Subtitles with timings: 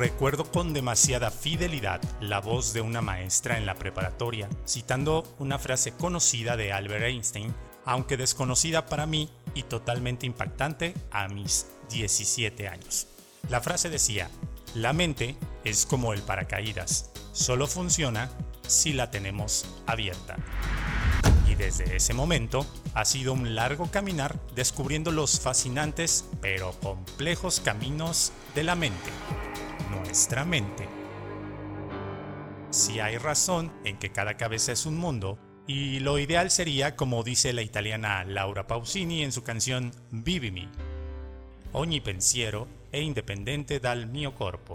[0.00, 5.92] Recuerdo con demasiada fidelidad la voz de una maestra en la preparatoria, citando una frase
[5.92, 13.08] conocida de Albert Einstein, aunque desconocida para mí y totalmente impactante a mis 17 años.
[13.50, 14.30] La frase decía,
[14.74, 18.30] la mente es como el paracaídas, solo funciona
[18.66, 20.36] si la tenemos abierta.
[21.46, 28.32] Y desde ese momento ha sido un largo caminar descubriendo los fascinantes pero complejos caminos
[28.54, 29.10] de la mente,
[29.90, 30.88] nuestra mente.
[32.70, 37.22] Si hay razón en que cada cabeza es un mundo, y lo ideal sería, como
[37.22, 40.68] dice la italiana Laura Pausini en su canción Vivimi,
[41.72, 44.74] ogni pensiero e independente dal mio corpo.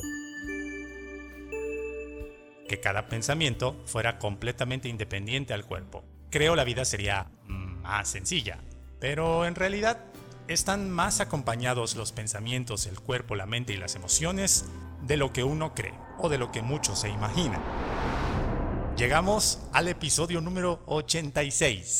[2.67, 6.03] Que cada pensamiento fuera completamente independiente al cuerpo.
[6.29, 8.59] Creo la vida sería más sencilla,
[8.99, 9.99] pero en realidad
[10.47, 14.65] están más acompañados los pensamientos, el cuerpo, la mente y las emociones
[15.01, 17.61] de lo que uno cree o de lo que muchos se imaginan.
[18.97, 21.99] Llegamos al episodio número 86.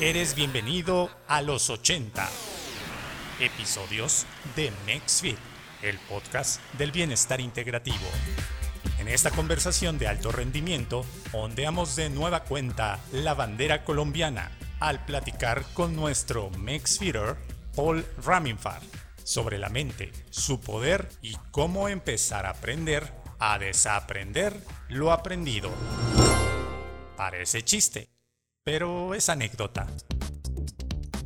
[0.00, 2.26] Eres bienvenido a los 80
[3.40, 4.26] episodios
[4.56, 5.36] de MexFit,
[5.82, 7.96] el podcast del bienestar integrativo.
[8.98, 15.64] En esta conversación de alto rendimiento, ondeamos de nueva cuenta la bandera colombiana al platicar
[15.74, 17.36] con nuestro MexFitter,
[17.74, 18.80] Paul Raminfar,
[19.24, 24.54] sobre la mente, su poder y cómo empezar a aprender a desaprender
[24.88, 25.70] lo aprendido.
[27.16, 28.10] Parece chiste,
[28.64, 29.86] pero es anécdota.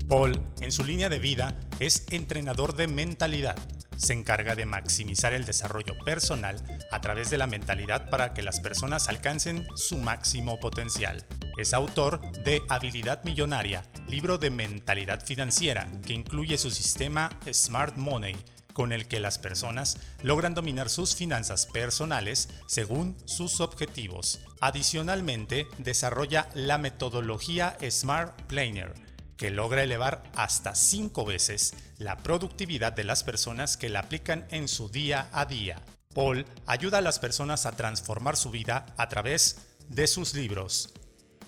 [0.09, 3.57] Paul, en su línea de vida, es entrenador de mentalidad.
[3.97, 8.61] Se encarga de maximizar el desarrollo personal a través de la mentalidad para que las
[8.61, 11.25] personas alcancen su máximo potencial.
[11.59, 18.37] Es autor de Habilidad Millonaria, libro de mentalidad financiera que incluye su sistema Smart Money,
[18.73, 24.41] con el que las personas logran dominar sus finanzas personales según sus objetivos.
[24.61, 28.95] Adicionalmente, desarrolla la metodología Smart Planner,
[29.37, 34.69] que logra elevar hasta 5 veces la productividad de las personas que la aplican en
[34.69, 35.83] su día a día.
[36.15, 40.95] Paul ayuda a las personas a transformar su vida a través de sus libros,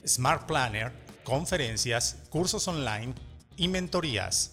[0.06, 0.92] Smart Planner,
[1.24, 3.14] conferencias, cursos online
[3.56, 4.52] y mentorías.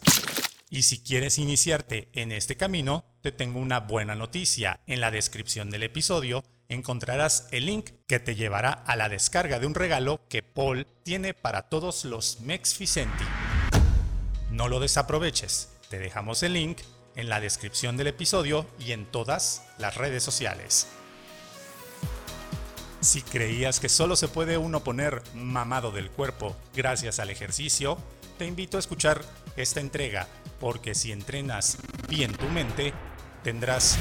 [0.69, 4.79] Y si quieres iniciarte en este camino, te tengo una buena noticia.
[4.87, 9.67] En la descripción del episodio encontrarás el link que te llevará a la descarga de
[9.67, 13.25] un regalo que Paul tiene para todos los Mexficenti.
[14.49, 15.69] No lo desaproveches.
[15.89, 16.79] Te dejamos el link
[17.15, 20.87] en la descripción del episodio y en todas las redes sociales.
[23.01, 27.97] Si creías que solo se puede uno poner mamado del cuerpo gracias al ejercicio,
[28.37, 29.23] te invito a escuchar
[29.57, 30.27] esta entrega
[30.59, 32.93] porque si entrenas bien tu mente,
[33.43, 33.97] tendrás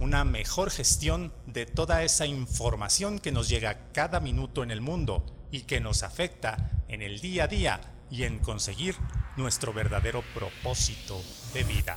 [0.00, 5.24] una mejor gestión de toda esa información que nos llega cada minuto en el mundo
[5.52, 7.80] y que nos afecta en el día a día
[8.10, 8.96] y en conseguir
[9.36, 11.22] nuestro verdadero propósito
[11.52, 11.96] de vida.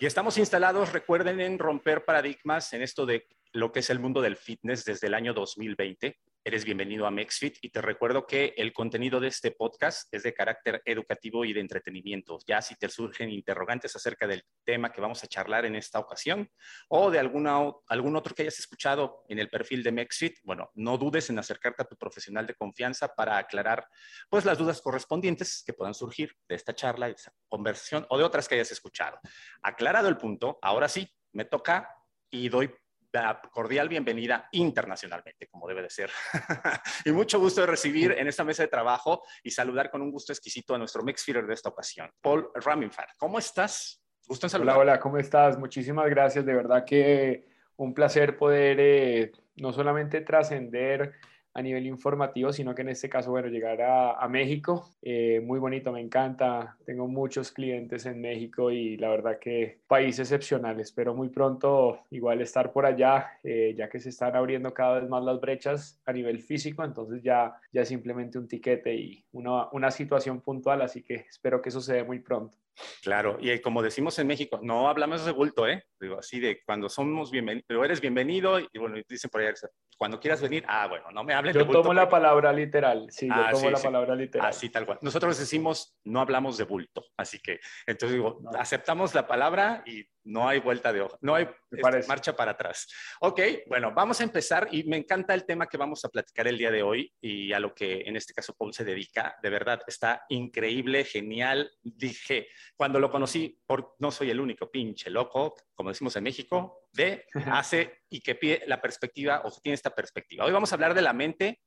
[0.00, 4.22] Y estamos instalados, recuerden, en romper paradigmas en esto de lo que es el mundo
[4.22, 8.72] del fitness desde el año 2020 eres bienvenido a MexFit y te recuerdo que el
[8.72, 12.38] contenido de este podcast es de carácter educativo y de entretenimiento.
[12.46, 16.48] Ya si te surgen interrogantes acerca del tema que vamos a charlar en esta ocasión
[16.88, 20.96] o de alguna, algún otro que hayas escuchado en el perfil de MexFit, bueno, no
[20.96, 23.86] dudes en acercarte a tu profesional de confianza para aclarar
[24.30, 28.24] pues las dudas correspondientes que puedan surgir de esta charla, de esta conversión o de
[28.24, 29.18] otras que hayas escuchado.
[29.62, 31.94] Aclarado el punto, ahora sí, me toca
[32.30, 32.70] y doy
[33.12, 36.10] la cordial bienvenida internacionalmente, como debe de ser.
[37.04, 40.32] y mucho gusto de recibir en esta mesa de trabajo y saludar con un gusto
[40.32, 43.08] exquisito a nuestro Mixfeeder de esta ocasión, Paul Raminfar.
[43.16, 44.02] ¿Cómo estás?
[44.26, 44.76] Gusto en saludar.
[44.76, 45.58] Hola, hola, ¿cómo estás?
[45.58, 46.44] Muchísimas gracias.
[46.44, 51.14] De verdad que un placer poder eh, no solamente trascender
[51.54, 55.90] a nivel informativo, sino que en este caso, bueno, llegar a, México, eh, muy bonito,
[55.90, 61.30] me encanta, tengo muchos clientes en México y la verdad que país excepcional, espero muy
[61.30, 65.40] pronto igual estar por allá, eh, ya que se están abriendo cada vez más las
[65.40, 70.82] brechas a nivel físico, entonces ya, ya simplemente un tiquete y una, una situación puntual,
[70.82, 72.56] así que espero que eso se dé muy pronto.
[73.02, 75.84] Claro, y como decimos en México, no hablamos de bulto, ¿eh?
[75.98, 79.52] Digo, así de cuando somos bienvenidos, pero eres bienvenido y bueno, dicen por ahí,
[79.98, 81.78] cuando quieras venir, ah, bueno, no me hables de bulto.
[81.78, 84.48] Yo tomo la palabra literal, sí, yo ah, tomo la palabra literal.
[84.48, 84.98] Así tal cual.
[85.02, 90.48] Nosotros decimos, no hablamos de bulto, así que, entonces digo, aceptamos la palabra y no
[90.48, 92.86] hay vuelta de hoja, no hay este, marcha para atrás.
[93.20, 96.58] Ok, bueno, vamos a empezar y me encanta el tema que vamos a platicar el
[96.58, 99.38] día de hoy y a lo que en este caso Paul se dedica.
[99.42, 101.72] De verdad, está increíble, genial.
[101.82, 106.86] Dije, cuando lo conocí, por, no soy el único pinche loco, como decimos en México,
[106.92, 110.44] de hace y que pide la perspectiva o tiene esta perspectiva.
[110.44, 111.60] Hoy vamos a hablar de la mente,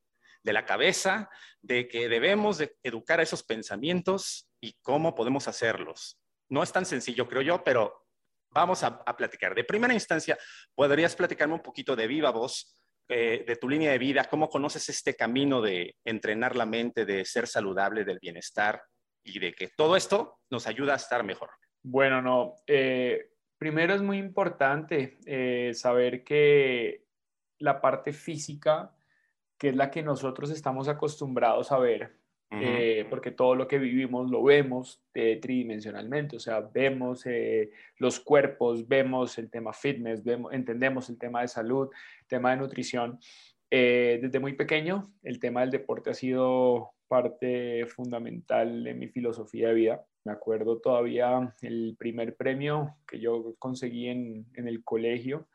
[0.44, 1.30] de la cabeza,
[1.62, 6.20] de que debemos de educar a esos pensamientos y cómo podemos hacerlos.
[6.50, 8.03] No es tan sencillo, creo yo, pero
[8.54, 9.56] vamos a, platicar.
[9.56, 10.38] De primera instancia,
[10.76, 12.80] ¿podrías platicarme un poquito de viva voz,
[13.10, 14.26] eh, de tu línea de vida?
[14.26, 18.82] ¿Cómo conoces este camino de entrenar la mente, de ser saludable, del bienestar
[19.24, 21.50] y de que todo esto nos ayuda a estar mejor?
[21.82, 22.56] Bueno, no.
[22.68, 27.06] Eh, primero es muy importante eh, saber que
[27.60, 28.96] la parte física,
[29.58, 32.23] que es la que nosotros estamos acostumbrados a ver,
[32.62, 38.20] eh, porque todo lo que vivimos lo vemos eh, tridimensionalmente, o sea, vemos eh, los
[38.20, 41.90] cuerpos, vemos el tema fitness, vemos, entendemos el tema de salud,
[42.28, 43.20] tema de nutrición.
[43.70, 49.74] desde muy pequeño, el tema del deporte ha sido parte fundamental en mi filosofía de
[49.74, 50.06] vida.
[50.26, 55.48] Me acuerdo todavía el primer premio que yo conseguí en, en el colegio,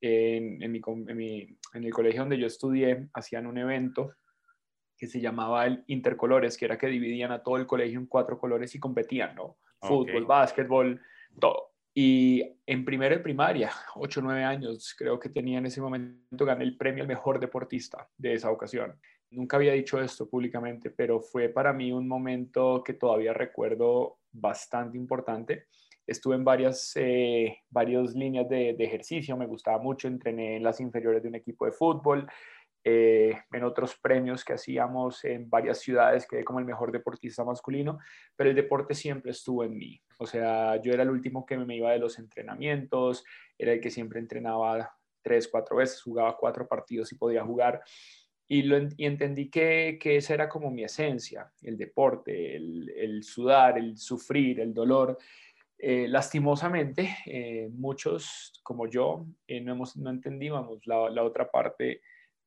[0.00, 4.12] en, en, mi, en, mi, en el colegio donde yo estudié, hacían un evento
[5.00, 8.38] que se llamaba el Intercolores, que era que dividían a todo el colegio en cuatro
[8.38, 9.56] colores y competían, ¿no?
[9.80, 11.00] Fútbol, básquetbol,
[11.40, 11.70] todo.
[11.94, 16.44] Y en primero de primaria, 8 o 9 años, creo que tenía en ese momento,
[16.44, 18.94] gané el premio al mejor deportista de esa ocasión.
[19.30, 24.98] Nunca había dicho esto públicamente, pero fue para mí un momento que todavía recuerdo bastante
[24.98, 25.64] importante.
[26.06, 30.78] Estuve en varias, eh, varias líneas de, de ejercicio, me gustaba mucho, entrené en las
[30.78, 32.28] inferiores de un equipo de fútbol,
[32.82, 37.98] eh, en otros premios que hacíamos en varias ciudades, quedé como el mejor deportista masculino,
[38.34, 40.00] pero el deporte siempre estuvo en mí.
[40.18, 43.22] O sea, yo era el último que me iba de los entrenamientos,
[43.58, 47.82] era el que siempre entrenaba tres, cuatro veces, jugaba cuatro partidos y podía jugar.
[48.48, 53.98] Y, lo, entendí que, que, esa era como mi esencia, el deporte, el, sudar, el
[53.98, 55.18] sufrir, el dolor.
[55.78, 62.00] Eh, lastimosamente, eh, muchos como yo no, hemos, no entendíamos la, la otra parte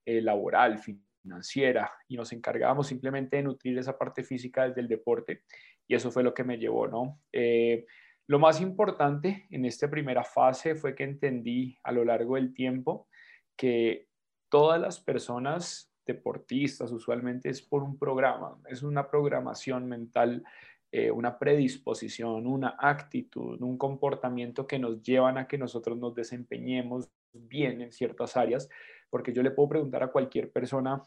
[0.05, 5.43] eh, laboral, financiera, y nos encargábamos simplemente de nutrir esa parte física desde el deporte,
[5.87, 7.21] y eso fue lo que me llevó, ¿no?
[7.31, 7.85] Eh,
[8.27, 13.07] lo más importante en esta primera fase fue que entendí a lo largo del tiempo
[13.55, 14.07] que
[14.49, 20.43] todas las personas deportistas usualmente es por un programa, es una programación mental,
[20.91, 27.09] eh, una predisposición, una actitud, un comportamiento que nos llevan a que nosotros nos desempeñemos
[27.33, 28.69] bien en ciertas áreas,
[29.13, 30.99] porque yo le puedo preguntar a cualquier persona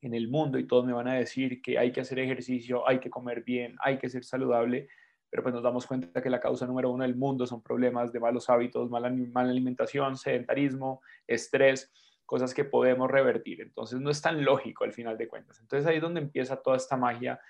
[0.00, 2.98] en el mundo y todos me van a decir que hay que hacer ejercicio, hay
[2.98, 4.88] que comer bien, hay que ser saludable,
[5.30, 8.18] pero pues nos damos cuenta que la causa número uno del mundo son problemas de
[8.18, 11.92] malos hábitos, mala, mala alimentación, sedentarismo, estrés,
[12.26, 13.60] cosas que podemos revertir.
[13.60, 15.60] Entonces no es tan lógico al final de cuentas.
[15.60, 17.40] Entonces ahí es donde empieza toda esta magia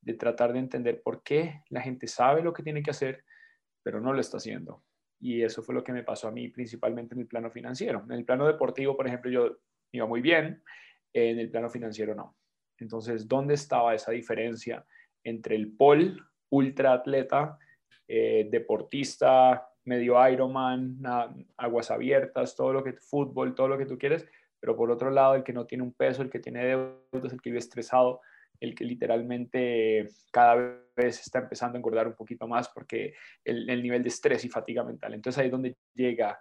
[0.00, 3.22] de tratar de entender por qué la gente sabe lo que tiene que hacer,
[3.84, 4.82] pero no lo está haciendo.
[5.20, 8.04] Y eso fue lo que me pasó a mí principalmente en el plano financiero.
[8.04, 9.58] En el plano deportivo, por ejemplo, yo
[9.92, 10.62] iba muy bien,
[11.12, 12.36] en el plano financiero no.
[12.78, 14.84] Entonces, ¿dónde estaba esa diferencia
[15.24, 17.58] entre el pol, ultra atleta,
[18.06, 20.98] eh, deportista, medio Ironman,
[21.56, 24.26] aguas abiertas, todo lo que fútbol, todo lo que tú quieres,
[24.60, 27.40] pero por otro lado, el que no tiene un peso, el que tiene deudas, el
[27.40, 28.20] que vive estresado,
[28.60, 34.02] el que literalmente cada vez está empezando a engordar un poquito más porque el, nivel
[34.02, 35.14] de estrés y fatiga mental.
[35.14, 36.38] Entonces ahí es donde llega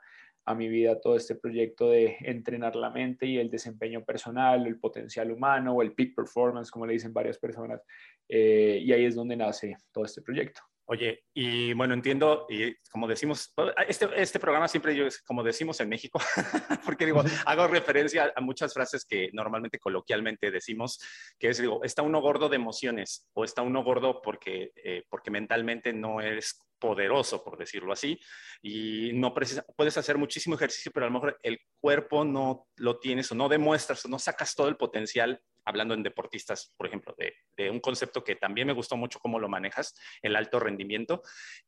[0.47, 4.79] a mi vida todo este proyecto de entrenar la mente y el desempeño personal, el
[4.79, 7.81] potencial humano o el peak performance, como le dicen varias personas.
[8.29, 10.61] Eh, y ahí es donde nace todo este proyecto.
[10.87, 13.51] Oye, y bueno, entiendo, y como decimos,
[13.87, 16.19] este, este programa siempre yo, como decimos en México,
[16.85, 20.99] porque digo, hago referencia a muchas frases que normalmente coloquialmente decimos,
[21.39, 25.31] que es, digo, está uno gordo de emociones o está uno gordo porque, eh, porque
[25.31, 28.19] mentalmente no es poderoso, por decirlo así,
[28.61, 33.31] y no puedes hacer muchísimo ejercicio, pero a lo mejor el cuerpo no lo tienes
[33.31, 37.69] o no demuestras o no sacas todo el potencial hablando en deportistas, por ejemplo, de,
[37.69, 41.21] un concepto que también me gustó mucho cómo lo manejas, el alto rendimiento.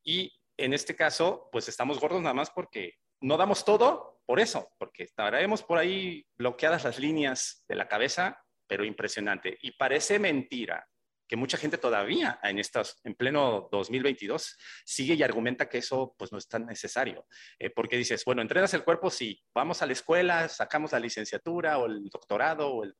[0.04, 4.70] Y en este caso, pues estamos gordos nada más porque no damos todo por eso,
[4.78, 9.58] porque estaremos por ahí bloqueadas las líneas de la cabeza, pero impresionante.
[9.62, 10.86] Y parece mentira
[11.28, 16.32] que mucha gente todavía en estos, en pleno 2022 sigue y argumenta que eso pues
[16.32, 17.26] no es tan necesario.
[17.60, 21.78] Eh, porque dices, bueno, entrenas el cuerpo, sí, vamos a la escuela, sacamos la licenciatura
[21.78, 22.96] o el doctorado, o el,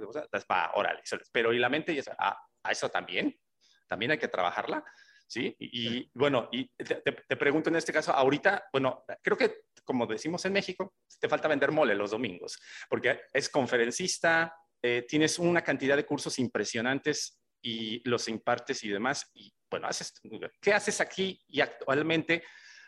[0.52, 3.40] va, órale, pero y la mente, y ah, a eso también,
[3.88, 4.84] también hay que trabajarla.
[5.30, 5.54] ¿Sí?
[5.60, 10.54] Y, bueno, y te, pregunto en este caso, ahorita, bueno, creo que como decimos en
[10.54, 12.58] México, te falta vender mole los domingos,
[12.90, 19.30] porque es conferencista, eh, tienes una cantidad de cursos impresionantes y los impartes y demás.
[19.34, 20.14] Y bueno, haces,
[20.62, 22.44] ¿qué haces aquí y actualmente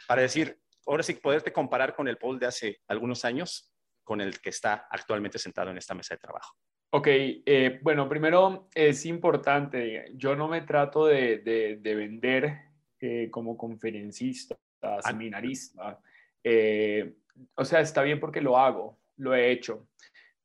[0.07, 0.57] para decir,
[0.87, 3.73] ahora sí, poderte comparar con el Paul de hace algunos años
[4.05, 6.55] con el que está actualmente sentado en esta mesa de trabajo?
[6.91, 12.59] Ok, eh, bueno, primero es importante, yo no me trato de, de, vender
[13.01, 15.01] eh, como conferencista, ah.
[15.03, 15.99] seminarista.
[16.41, 17.15] Eh,
[17.55, 19.89] o sea, está bien porque lo hago, lo he hecho,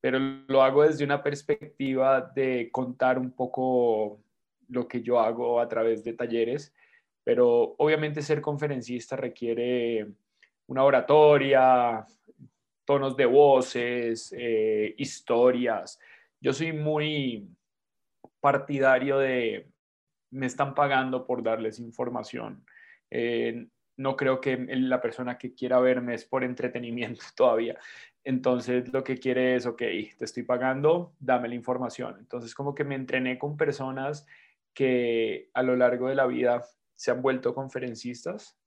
[0.01, 4.24] pero lo hago desde una perspectiva de contar un poco
[4.75, 6.75] lo que yo hago a través de talleres,
[7.23, 10.07] pero obviamente ser conferencista requiere
[10.67, 12.05] una oratoria,
[12.85, 15.99] tonos de voces, eh, historias.
[16.41, 17.49] Yo soy muy
[18.41, 19.71] partidario de,
[20.31, 22.65] me están pagando por darles información.
[23.11, 27.79] Eh, no creo que la persona que quiera verme es por entretenimiento todavía.
[28.25, 32.17] Entonces lo que quiere es, ok, te estoy pagando, dame la información.
[32.19, 34.27] Entonces como que me entrené con personas
[34.75, 36.63] que a lo largo de la vida
[36.97, 38.59] se han vuelto conferencistas,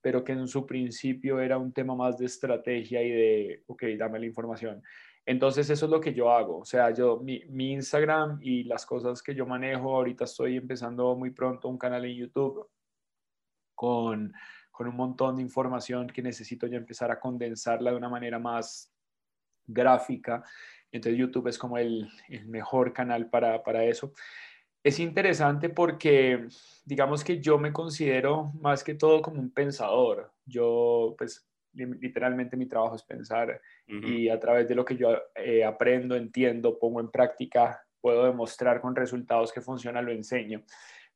[0.00, 4.20] pero que en su principio era un tema más de estrategia y de, ok, dame
[4.20, 4.82] la información.
[5.24, 6.58] Entonces eso es lo que yo hago.
[6.58, 11.16] O sea, yo, mi, mi, Instagram y las cosas que yo manejo, ahorita estoy empezando
[11.16, 12.68] muy pronto un canal en YouTube
[13.74, 14.32] con,
[14.70, 18.94] con un montón de información que necesito ya empezar a condensarla de una manera más
[19.66, 20.44] gráfica.
[20.92, 24.12] Entonces YouTube es como el, el mejor canal para, para eso
[24.86, 26.46] es interesante porque
[26.84, 30.30] digamos que yo me considero más que todo como un pensador.
[30.44, 35.64] Yo, pues, literalmente mi trabajo es pensar y a través de lo que yo eh,
[35.64, 40.62] aprendo, entiendo, pongo en práctica, puedo demostrar con resultados que funciona, lo enseño.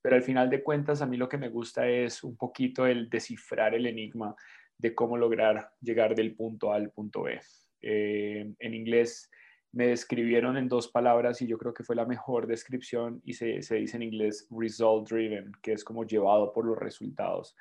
[0.02, 3.08] Pero al final de cuentas, a mí lo que me gusta es un poquito el
[3.08, 4.34] descifrar el enigma
[4.78, 7.40] de cómo lograr llegar del punto A al punto B.
[7.82, 9.30] Eh, en inglés
[9.72, 13.46] me describieron en dos palabras y yo creo que fue la mejor descripción y se,
[13.46, 17.56] dice en inglés result driven, que es como llevado por los resultados.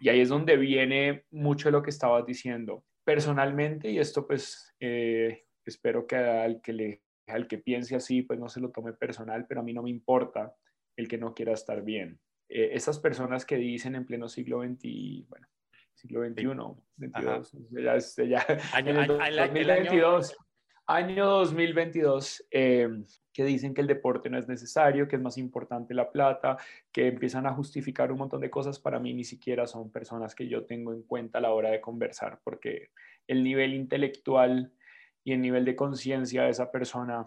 [0.00, 2.84] Y ahí es donde viene mucho de lo que estabas diciendo.
[3.04, 8.40] Personalmente, y esto pues eh, espero que al que, le, al que piense así, pues
[8.40, 10.54] no se lo tome personal, pero a mí no me importa
[10.96, 12.18] el que no quiera estar bien.
[12.48, 15.46] Eh, esas personas que dicen en pleno siglo XX, bueno,
[15.94, 16.46] siglo XXI,
[16.96, 20.51] 22, ya, ya, año, año, 2022 año
[20.86, 22.88] 2022 eh,
[23.32, 26.58] que dicen que el deporte no es necesario, que es más importante la plata,
[26.90, 30.48] que empiezan a justificar un montón de cosas, para mí ni siquiera son personas que
[30.48, 32.90] yo tengo en cuenta a la hora de conversar, porque
[33.26, 34.72] el nivel intelectual
[35.24, 37.24] y el nivel de conciencia de esa persona,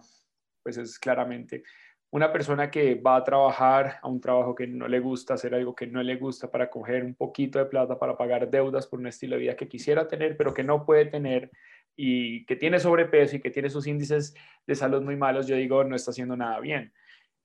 [0.62, 1.64] pues es claramente
[2.10, 5.74] una persona que va a trabajar a un trabajo que no le gusta, hacer algo
[5.74, 9.08] que no le gusta para coger un poquito de plata para pagar deudas por un
[9.08, 11.50] estilo de vida que quisiera tener, pero que no puede tener
[11.96, 14.34] y que tiene sobrepeso y que tiene sus índices
[14.66, 16.92] de salud muy malos, yo digo, no está haciendo nada bien.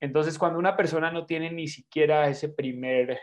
[0.00, 3.18] Entonces, cuando una persona no tiene ni siquiera ese primer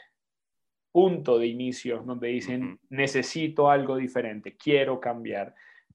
[0.91, 5.53] punto de inicio donde dicen, necesito algo diferente, quiero cambiar,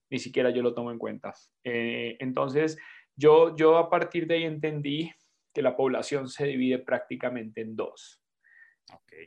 [0.09, 1.33] ni siquiera yo lo tomo en cuenta.
[1.63, 2.77] Eh, entonces,
[3.15, 5.11] yo, yo a partir de ahí entendí
[5.53, 8.21] que la población se divide prácticamente en dos.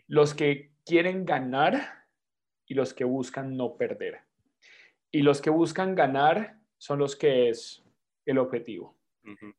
[0.06, 2.06] Los que quieren ganar
[2.66, 4.27] y los que buscan no perder.
[5.10, 7.84] Y los que buscan ganar son los que es
[8.26, 8.96] el objetivo.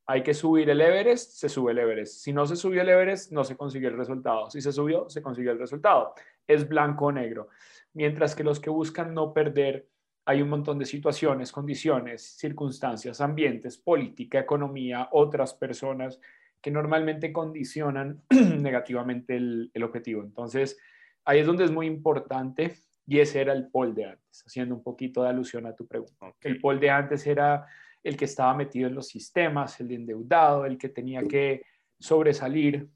[0.08, 2.24] Hay que subir el Everest, se sube el Everest.
[2.24, 4.50] Si no se subió el Everest, no se consigue el resultado.
[4.50, 6.16] Si se subió, se consigue el resultado.
[6.48, 7.50] Es blanco o negro.
[7.94, 9.88] Mientras que los que buscan no perder,
[10.26, 16.20] hay un montón de situaciones, condiciones, circunstancias, ambientes, política, economía, otras personas
[16.62, 20.24] que normalmente condicionan negativamente el, el objetivo.
[20.24, 20.78] Entonces,
[21.26, 22.76] ahí es donde es muy importante
[23.10, 26.32] y ese era el Paul de antes, haciendo un poquito de alusión a tu pregunta.
[26.42, 27.66] El Paul de antes era
[28.04, 31.64] el que estaba metido en los sistemas, el endeudado, el que tenía que
[31.98, 32.88] sobresalir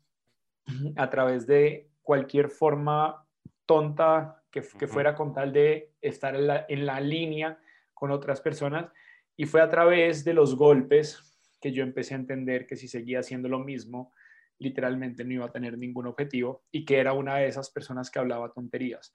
[0.96, 3.26] a través de cualquier forma
[3.66, 7.58] tonta que, fuera con tal de estar en la, en la línea
[7.96, 8.92] con otras personas.
[9.36, 13.22] Y fue a través de los golpes que yo empecé a entender que si seguía
[13.22, 14.14] haciendo lo mismo,
[14.60, 18.20] literalmente no iba a tener ningún objetivo y que era una de esas personas que
[18.20, 19.12] hablaba tonterías.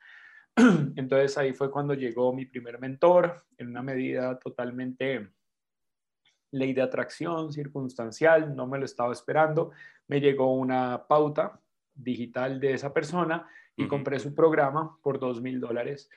[0.97, 5.31] Entonces ahí fue cuando llegó mi primer mentor, en una medida totalmente
[6.50, 9.71] ley de atracción, circunstancial, no me lo estaba esperando.
[10.09, 11.61] Me llegó una pauta
[11.95, 13.47] digital de esa persona
[13.77, 16.11] y compré su programa por dos mil dólares.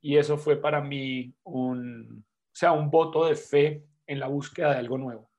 [0.00, 4.72] Y eso fue para mí un, o sea, un voto de fe en la búsqueda
[4.72, 5.30] de algo nuevo.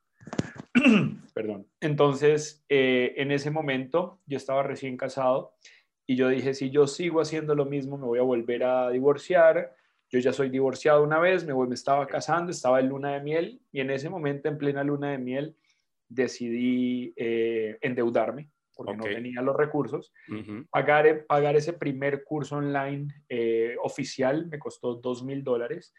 [1.34, 1.68] Perdón.
[1.80, 5.54] Entonces, eh, en ese momento yo estaba recién casado
[6.10, 9.76] y yo dije, si yo sigo haciendo lo mismo, me voy a volver a divorciar.
[10.10, 13.62] Yo ya soy divorciado una vez, me, me estaba casando, estaba en luna de miel
[13.72, 15.56] y en ese momento, en plena luna de miel,
[16.08, 20.12] decidí eh, endeudarme porque no tenía los recursos.
[20.72, 25.94] pagar, pagar ese primer curso online eh, oficial me costó dos mil dólares.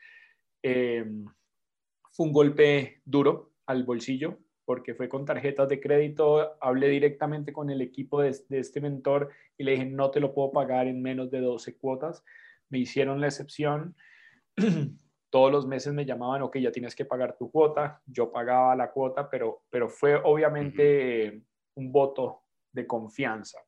[0.61, 7.70] fue un golpe duro al bolsillo porque fue con tarjetas de crédito, hablé directamente con
[7.70, 11.28] el equipo de, este mentor y le dije, no te lo puedo pagar en menos
[11.28, 12.22] de 12 cuotas.
[12.68, 13.96] Me hicieron la excepción.
[15.28, 18.00] Todos los meses me llamaban, ok, ya tienes que pagar tu cuota.
[18.06, 21.42] Yo pagaba la cuota, pero, pero fue obviamente
[21.74, 23.58] un voto de confianza,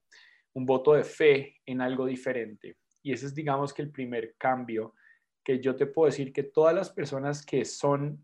[0.52, 2.76] un voto de fe en algo diferente.
[3.02, 4.94] Y ese es, digamos, que el primer cambio
[5.42, 8.22] que yo te puedo decir que todas las personas que son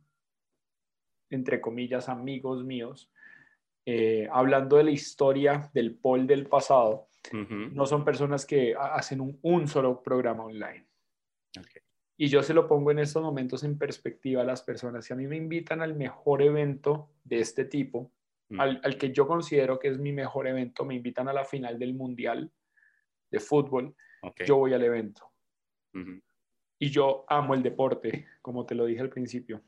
[1.30, 3.10] entre comillas, amigos míos,
[3.84, 9.68] eh, hablando de la historia del Paul del pasado, no son personas que hacen un,
[9.68, 10.86] solo programa online.
[12.16, 15.04] Y yo se lo pongo en estos momentos en perspectiva a las personas.
[15.04, 18.12] Si a mí me invitan al mejor evento de este tipo,
[18.48, 18.60] mm.
[18.60, 21.94] al, que yo considero que es mi mejor evento, me invitan a la final del
[21.94, 22.50] Mundial
[23.30, 23.94] de fútbol,
[24.46, 25.30] yo voy al evento.
[26.78, 29.62] Y yo amo el deporte, como te lo dije al principio.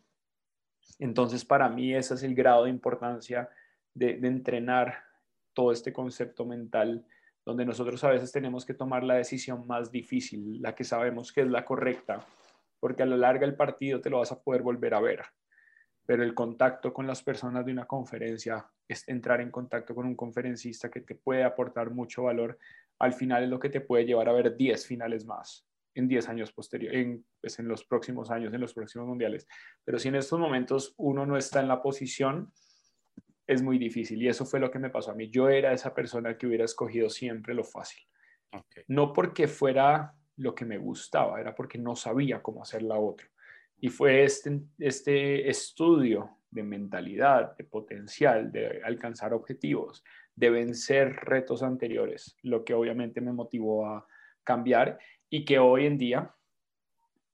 [0.99, 3.49] Entonces, para mí ese es el grado de importancia
[3.95, 5.05] de, entrenar
[5.53, 7.05] todo este concepto mental,
[7.45, 11.43] donde nosotros a veces tenemos que tomar la decisión más difícil, la que sabemos que
[11.43, 12.25] es la correcta,
[12.79, 15.23] porque a lo largo del partido te lo vas a poder volver a ver.
[16.07, 20.17] Pero el contacto con las personas de una conferencia es entrar en contacto con un
[20.17, 22.59] conferencista que te puede aportar mucho valor.
[22.99, 25.70] Al final es lo que te puede llevar a ver 10 finales más
[26.01, 29.47] en 10 años posteriores, en, pues en los próximos años, en los próximos mundiales.
[29.85, 32.53] Pero si en estos momentos uno no está en la posición,
[33.47, 34.23] es muy difícil.
[34.23, 35.29] Y eso fue lo que me pasó a mí.
[35.29, 38.03] Yo era esa persona que hubiera escogido siempre lo fácil.
[38.89, 43.29] No porque fuera lo que me gustaba, era porque no sabía cómo hacer la otra.
[43.79, 51.63] Y fue este, este estudio de mentalidad, de potencial, de alcanzar objetivos, de vencer retos
[51.63, 54.07] anteriores, lo que obviamente me motivó a
[54.45, 54.99] cambiar
[55.31, 56.35] y que hoy en día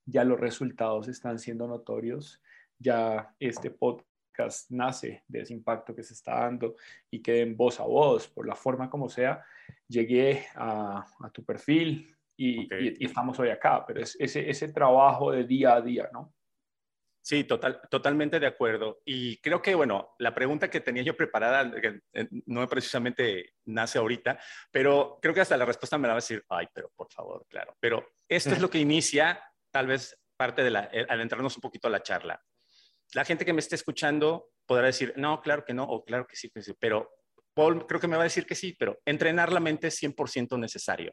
[0.04, 2.40] ya los resultados están siendo notorios,
[2.78, 6.76] ya este podcast nace de ese impacto que se está dando
[7.10, 9.42] y que en voz a voz, por la forma como sea,
[9.88, 12.68] llegué a, tu perfil y,
[13.02, 16.35] estamos hoy acá, pero es ese, ese trabajo de día a día, ¿no?
[17.26, 19.00] Sí, total, totalmente de acuerdo.
[19.04, 24.38] Y creo que, bueno, la pregunta que tenía yo preparada eh, no precisamente nace ahorita,
[24.70, 27.44] pero creo que hasta la respuesta me la va a decir, ay, pero por favor,
[27.48, 27.76] claro.
[27.80, 31.62] Pero esto es lo que inicia tal vez parte de la, eh, al entrarnos un
[31.62, 32.40] poquito a la charla.
[33.12, 36.36] La gente que me esté escuchando podrá decir, no, claro que no, o claro que
[36.36, 37.10] sí, pero
[37.54, 40.56] Paul creo que me va a decir que sí, pero entrenar la mente es 100%
[40.60, 41.12] necesario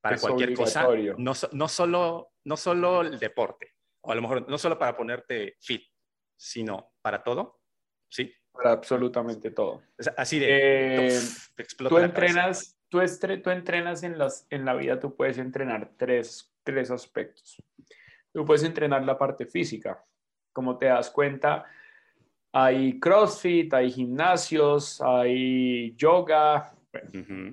[0.00, 4.58] para cualquier cosa, no, no, solo, no solo el deporte o a lo mejor no
[4.58, 5.82] solo para ponerte fit,
[6.36, 7.60] sino para todo,
[8.08, 8.32] ¿sí?
[8.52, 9.82] Para absolutamente todo.
[10.16, 11.08] así de...
[11.08, 11.20] Eh,
[11.88, 13.00] tú entrenas, tú,
[13.42, 17.62] tú, entrenas en, las, en la vida, tú puedes entrenar tres, tres aspectos.
[18.32, 20.04] Tú puedes entrenar la parte física.
[20.52, 21.64] Como te das cuenta,
[22.52, 26.72] hay CrossFit, hay gimnasios, hay yoga,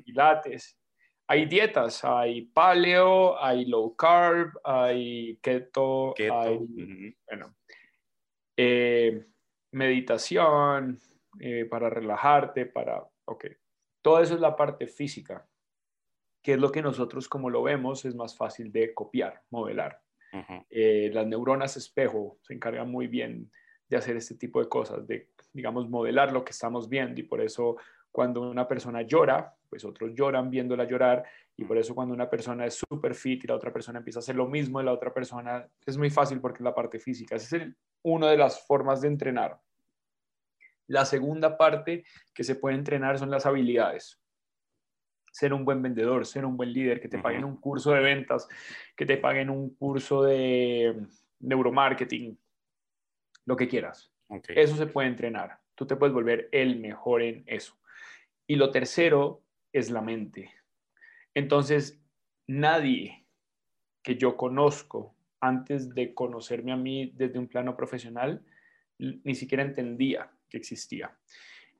[0.03, 0.76] pilates
[1.27, 7.55] hay dietas, hay paleo, hay low carb, hay keto, hay bueno,
[8.55, 9.27] eh,
[9.71, 10.97] meditación
[11.39, 13.45] eh, para relajarte, para, ok,
[14.01, 15.45] todo eso es la parte física,
[16.41, 20.01] que es lo que nosotros como lo vemos es más fácil de copiar, modelar.
[20.69, 23.51] Eh, las neuronas espejo se encargan muy bien
[23.89, 27.41] de hacer este tipo de cosas, de, digamos, modelar lo que estamos viendo y por
[27.41, 27.77] eso
[28.11, 31.23] cuando una persona llora, pues otros lloran viéndola llorar
[31.55, 34.21] y por eso cuando una persona es súper fit y la otra persona empieza a
[34.21, 37.35] hacer lo mismo de la otra persona, es muy fácil porque es la parte física.
[37.35, 37.67] Esa es
[38.03, 39.59] una de las formas de entrenar.
[40.87, 44.21] La segunda parte que se puede entrenar son las habilidades.
[45.31, 48.47] Ser un buen vendedor, ser un buen líder, que te paguen un curso de ventas,
[48.95, 51.05] que te paguen un curso de
[51.39, 52.39] neuromarketing,
[53.45, 54.11] lo que quieras.
[54.47, 55.59] Eso se puede entrenar.
[55.75, 57.77] Tú te puedes volver el mejor en eso.
[58.47, 59.43] Y lo tercero
[59.79, 60.51] es la mente.
[61.33, 62.01] Entonces,
[62.47, 63.25] nadie
[64.03, 68.43] que yo conozco antes de conocerme a mí desde un plano profesional,
[68.97, 71.15] ni siquiera entendía que existía.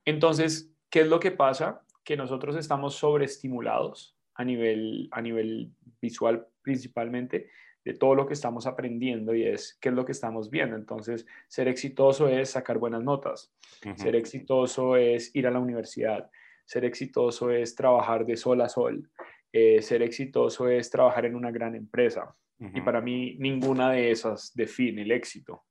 [0.05, 1.83] Entonces, ¿qué es lo que pasa?
[2.03, 7.49] Que nosotros estamos sobreestimulados a nivel, a nivel visual principalmente
[7.83, 10.75] de todo lo que estamos aprendiendo y es qué es lo que estamos viendo.
[10.75, 13.53] Entonces, ser exitoso es sacar buenas notas,
[13.95, 16.29] ser exitoso es ir a la universidad,
[16.67, 19.09] ser exitoso es trabajar de sol a sol,
[19.53, 22.35] eh, ser exitoso es trabajar en una gran empresa.
[22.59, 25.63] Y para mí ninguna de esas define el éxito.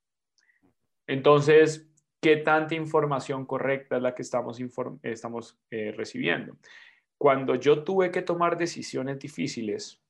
[1.08, 4.60] Entonces, ¿qué tanta información correcta es la que estamos,
[5.02, 6.56] estamos eh, recibiendo?
[7.18, 10.00] Cuando yo tuve que tomar decisiones difíciles,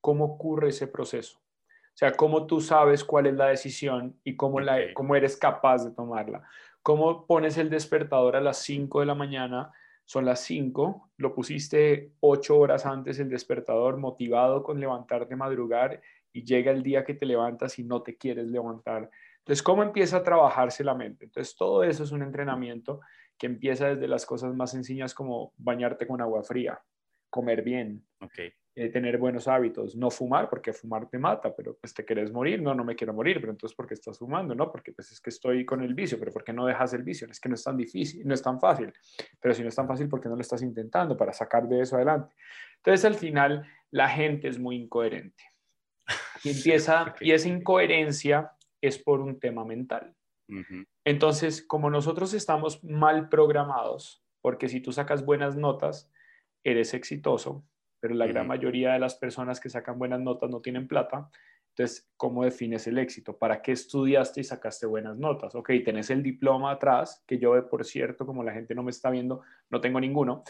[0.00, 1.38] ¿cómo ocurre ese proceso?
[1.38, 5.84] O sea, ¿cómo tú sabes cuál es la decisión y cómo, la, cómo eres capaz
[5.84, 6.42] de tomarla?
[6.82, 9.72] ¿Cómo pones el despertador a las 5 de la mañana
[10.08, 16.00] son las 5, lo pusiste 8 horas antes el despertador, motivado con levantarte madrugar
[16.32, 19.10] y llega el día que te levantas y no te quieres levantar.
[19.40, 21.26] Entonces, ¿cómo empieza a trabajarse la mente?
[21.26, 23.00] Entonces, todo eso es un entrenamiento
[23.36, 26.80] que empieza desde las cosas más sencillas como bañarte con agua fría,
[27.28, 28.50] comer bien, okay.
[28.80, 32.62] Eh, tener buenos hábitos, no fumar porque fumar te mata, pero pues te quieres morir,
[32.62, 34.54] no, no me quiero morir, pero entonces ¿por qué estás fumando?
[34.54, 37.02] No, porque pues es que estoy con el vicio, pero ¿por qué no dejas el
[37.02, 37.26] vicio?
[37.28, 38.92] Es que no es tan difícil, no es tan fácil,
[39.40, 41.80] pero si no es tan fácil, ¿por qué no lo estás intentando para sacar de
[41.80, 42.36] eso adelante?
[42.76, 45.42] Entonces al final la gente es muy incoherente
[46.44, 50.14] y empieza, y esa incoherencia es por un tema mental.
[51.04, 56.12] Entonces, como nosotros estamos mal programados, porque si tú sacas buenas notas,
[56.62, 57.64] eres exitoso,
[58.00, 61.28] pero la gran mayoría de las personas que sacan buenas notas no tienen plata.
[61.70, 63.38] Entonces, ¿cómo defines el éxito?
[63.38, 65.54] ¿Para qué estudiaste y sacaste buenas notas?
[65.54, 69.10] Ok, tenés el diploma atrás, que yo, por cierto, como la gente no me está
[69.10, 70.42] viendo, no tengo ninguno.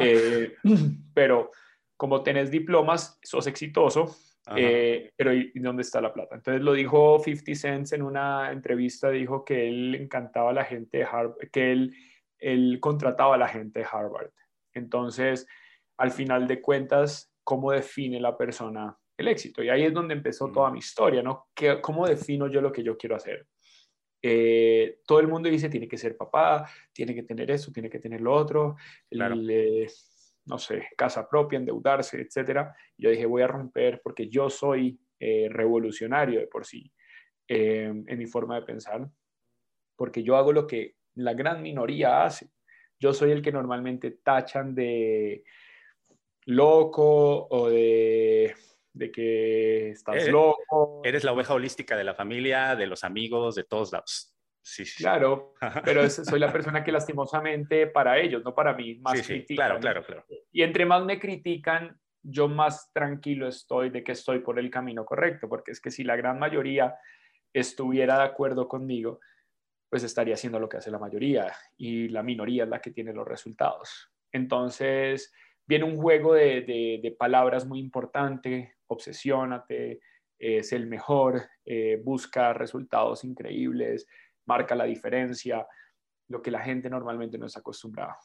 [0.00, 0.54] Eh,
[1.14, 1.50] pero
[1.96, 4.14] como tenés diplomas, sos exitoso,
[4.54, 6.36] eh, pero ¿y dónde está la plata?
[6.36, 10.98] Entonces lo dijo 50 Cent en una entrevista, dijo que él encantaba a la gente
[10.98, 11.96] de Harvard, que él,
[12.38, 14.30] él contrataba a la gente de Harvard.
[14.74, 15.48] Entonces,
[15.98, 19.62] al final de cuentas, cómo define la persona el éxito.
[19.62, 21.48] Y ahí es donde empezó toda mi historia, ¿no?
[21.80, 23.46] ¿Cómo defino yo lo que yo quiero hacer?
[24.22, 27.98] Eh, todo el mundo dice, tiene que ser papá, tiene que tener eso, tiene que
[27.98, 28.76] tener lo otro,
[29.10, 29.86] eh,
[30.46, 32.70] no sé, casa propia, endeudarse, etc.
[32.96, 36.92] Yo dije, voy a romper porque yo soy eh, revolucionario de por sí
[37.48, 39.08] en mi forma de pensar,
[39.94, 42.50] porque yo hago lo que la gran minoría hace.
[42.98, 45.44] Yo soy el que normalmente tachan de
[46.46, 48.54] loco o de,
[49.12, 51.02] que estás eres, loco.
[51.04, 54.32] Eres la oveja holística de la familia, de los amigos, de todos lados.
[54.62, 55.04] Sí, sí.
[55.04, 55.54] Claro,
[55.84, 59.78] pero soy la persona que lastimosamente para ellos, no para mí, más sí, sí, Claro,
[59.78, 60.24] claro, claro.
[60.50, 65.04] Y entre más me critican, yo más tranquilo estoy de que estoy por el camino
[65.04, 66.96] correcto, porque es que si la gran mayoría
[67.52, 69.20] estuviera de acuerdo conmigo,
[69.88, 73.12] pues estaría haciendo lo que hace la mayoría y la minoría es la que tiene
[73.12, 74.12] los resultados.
[74.32, 75.32] Entonces,
[75.66, 80.00] viene un juego de, palabras muy importante, obsesiónate,
[80.38, 84.06] es el mejor, eh, busca resultados increíbles,
[84.46, 85.66] marca la diferencia,
[86.28, 88.18] lo que la gente normalmente no está acostumbrada.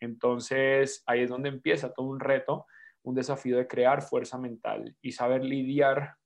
[0.00, 2.66] Entonces, ahí es donde empieza todo un reto,
[3.04, 6.16] un desafío de crear fuerza mental y saber lidiar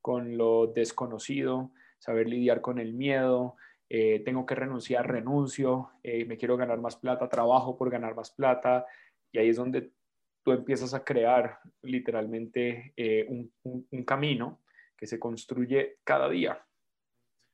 [0.00, 3.56] con lo desconocido, saber lidiar con el miedo,
[3.90, 8.30] eh, tengo que renunciar, renuncio, eh, me quiero ganar más plata, trabajo por ganar más
[8.30, 8.86] plata,
[9.32, 9.92] y ahí es donde
[10.48, 14.62] tú empiezas a crear literalmente eh, un, camino
[14.96, 16.64] que se construye cada día.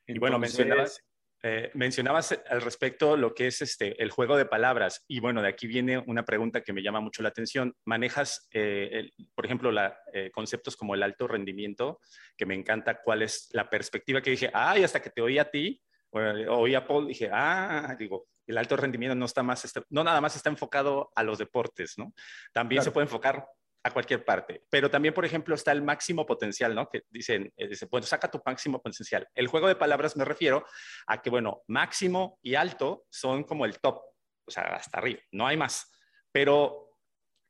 [0.07, 1.03] y bueno, mencionabas,
[1.43, 5.05] eh, mencionabas al respecto lo que es este, el juego de palabras.
[5.09, 7.75] Y bueno, de aquí viene una pregunta que me llama mucho la atención.
[7.85, 9.99] Manejas, eh, por ejemplo, la,
[10.33, 12.01] conceptos como el alto rendimiento,
[12.37, 15.51] que me encanta cuál es la perspectiva que dije, ay, hasta que te oí a
[15.51, 20.21] ti, oí a Paul, dije, ah, digo, el alto rendimiento no está más, no nada
[20.21, 22.13] más está enfocado a los deportes, ¿no?
[22.53, 23.47] También se puede enfocar
[23.85, 24.65] a cualquier parte.
[24.71, 26.89] Pero también, por ejemplo, está el máximo potencial, ¿no?
[26.89, 29.29] Que dicen, eh, bueno, saca tu máximo potencial.
[29.35, 30.65] El juego de palabras me refiero
[31.07, 34.01] a que, bueno, máximo y alto son como el top,
[34.47, 35.93] o sea, hasta arriba, no hay más.
[36.33, 36.99] Pero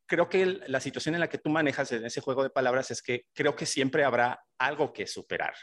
[0.07, 3.01] creo que la situación en la que tú manejas en ese juego de palabras es
[3.01, 5.55] que creo que siempre habrá algo que superar,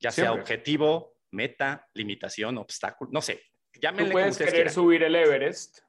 [0.00, 3.42] ya sea objetivo, meta, limitación, obstáculo, no sé.
[3.80, 5.80] Tú puedes querer subir el Everest,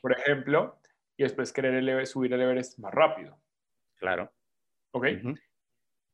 [0.00, 0.78] por ejemplo,
[1.16, 3.38] y después querer subir el Everest más rápido.
[3.96, 4.32] Claro.
[4.92, 5.06] ¿Ok?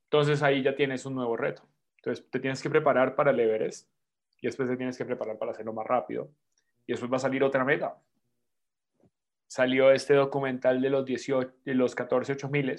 [0.05, 1.69] Entonces ahí ya tienes un nuevo reto.
[1.97, 3.91] Entonces te tienes que preparar para el Everest
[4.41, 6.31] y después te tienes que preparar para hacerlo más rápido.
[6.87, 7.99] Y después va a salir otra meta.
[9.47, 12.77] Salió este documental de los, 18, de los 14 8000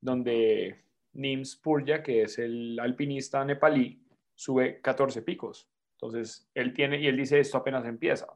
[0.00, 4.02] donde Nims Purja, que es el alpinista nepalí,
[4.34, 5.68] sube 14 picos.
[5.94, 8.26] Entonces, él tiene, y él dice, esto apenas empieza.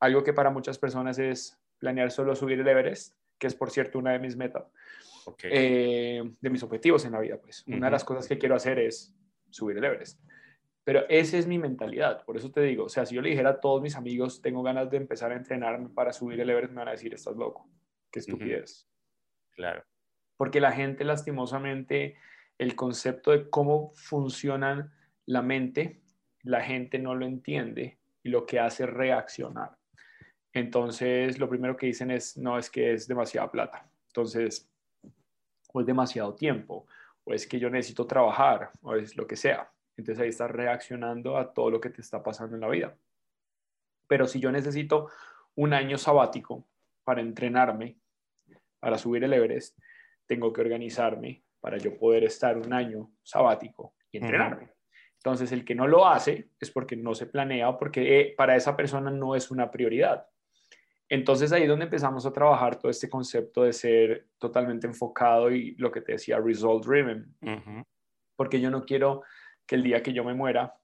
[0.00, 3.98] Algo que para muchas personas es planear solo subir el Everest, que es, por cierto,
[3.98, 4.64] una de mis metas,
[5.42, 7.38] eh, de mis objetivos en la vida.
[7.40, 9.14] Pues una de las cosas que quiero hacer es
[9.50, 10.20] subir el Everest.
[10.84, 13.50] Pero esa es mi mentalidad, por eso te digo, o sea, si yo le dijera
[13.50, 16.78] a todos mis amigos, tengo ganas de empezar a entrenarme para subir el Everest, me
[16.78, 17.68] van a decir, estás loco,
[18.10, 18.88] qué estupidez.
[19.52, 19.84] Claro.
[20.36, 22.16] Porque la gente, lastimosamente,
[22.58, 24.92] el concepto de cómo funcionan
[25.24, 26.01] la mente,
[26.42, 29.76] la gente no lo entiende y lo que hace es reaccionar.
[30.52, 33.88] Entonces, lo primero que dicen es, no, es que es demasiada plata.
[34.08, 34.68] Entonces,
[35.72, 36.86] o es demasiado tiempo,
[37.24, 39.70] o es que yo necesito trabajar, o es lo que sea.
[39.96, 42.96] Entonces ahí estás reaccionando a todo lo que te está pasando en la vida.
[44.06, 45.08] Pero si yo necesito
[45.54, 46.66] un año sabático
[47.04, 47.96] para entrenarme,
[48.80, 49.78] para subir el Everest,
[50.26, 54.70] tengo que organizarme para yo poder estar un año sabático y entrenarme.
[55.24, 58.56] Entonces, el que no lo hace es porque no se planea o porque eh, para
[58.56, 60.26] esa persona no es una prioridad.
[61.08, 65.76] Entonces ahí es donde empezamos a trabajar todo este concepto de ser totalmente enfocado y
[65.76, 67.36] lo que te decía, result driven.
[68.34, 69.22] Porque yo no quiero
[69.64, 70.74] que el día que yo me muera,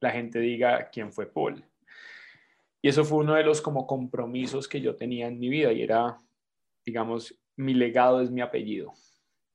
[0.00, 1.62] la gente diga quién fue Paul.
[2.82, 5.82] Y eso fue uno de los como compromisos que yo tenía en mi vida y
[5.82, 6.18] era,
[6.84, 8.94] digamos, mi legado es mi apellido.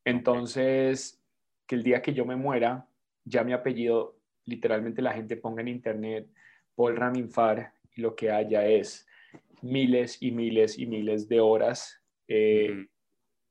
[0.06, 1.22] Entonces,
[1.66, 2.88] que el día que yo me muera,
[3.26, 4.21] ya mi apellido,
[4.52, 6.28] literalmente la gente ponga en internet
[6.76, 9.08] Paul Raminfar y lo que haya es
[9.62, 12.88] miles y miles y miles de horas eh,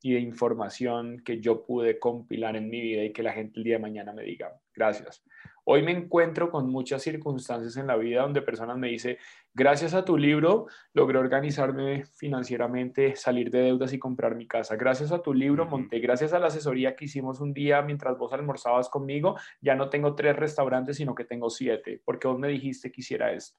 [0.03, 3.65] y de información que yo pude compilar en mi vida y que la gente el
[3.65, 5.23] día de mañana me diga, gracias.
[5.65, 9.17] Hoy me encuentro con muchas circunstancias en la vida donde personas me dicen,
[9.55, 14.77] gracias a tu libro logré organizarme financieramente, salir de deudas y comprar mi casa.
[14.77, 18.33] Gracias a tu libro monté, gracias a la asesoría que hicimos un día mientras vos
[18.33, 22.91] almorzabas conmigo, ya no tengo tres restaurantes, sino que tengo siete, porque vos me dijiste
[22.91, 23.59] que hiciera esto.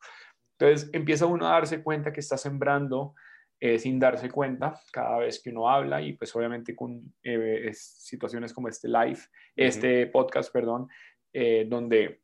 [0.60, 3.16] Entonces empieza uno a darse cuenta que está sembrando
[3.64, 8.54] eh, sin darse cuenta cada vez que uno habla y pues obviamente con eh, situaciones
[8.54, 9.20] como este live,
[9.56, 10.88] este podcast, perdón,
[11.34, 12.22] eh, donde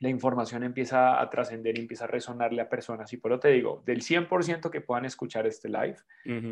[0.00, 3.12] la información empieza a trascender y empieza a resonarle a personas.
[3.12, 5.96] Y por eso te digo, del 100% que puedan escuchar este live,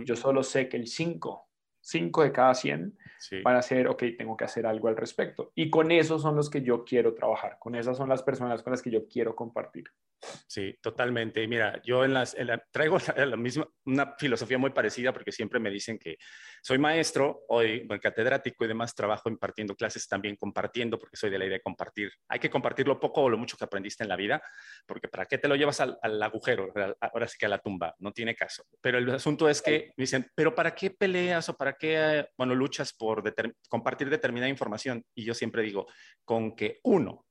[0.05, 1.49] yo solo sé que el 5
[1.83, 2.97] 5 de cada 100
[3.43, 5.53] van a ser, ok, tengo que hacer algo al respecto.
[5.55, 8.71] Y con esos son los que yo quiero trabajar, con esas son las personas con
[8.71, 9.85] las que yo quiero compartir.
[10.47, 11.47] Sí, totalmente.
[11.49, 12.37] Mira, yo en las,
[12.71, 16.17] traigo la, misma, una filosofía muy parecida porque siempre me dicen que
[16.63, 21.45] soy maestro, hoy catedrático y demás, trabajo impartiendo clases, también compartiendo, porque soy de la
[21.47, 22.13] idea de compartir.
[22.29, 24.43] Hay que compartir lo poco o lo mucho que aprendiste en la vida,
[24.87, 26.73] porque ¿para qué te lo llevas al, agujero?
[27.01, 28.65] Ahora sí que a la tumba, no tiene caso.
[28.81, 32.55] Pero el asunto es que me dicen, ¿pero para qué peleas o para qué, bueno,
[32.55, 33.23] luchas por
[33.69, 35.05] compartir determinada información?
[35.15, 35.87] Y yo siempre digo,
[36.25, 37.27] con que uno,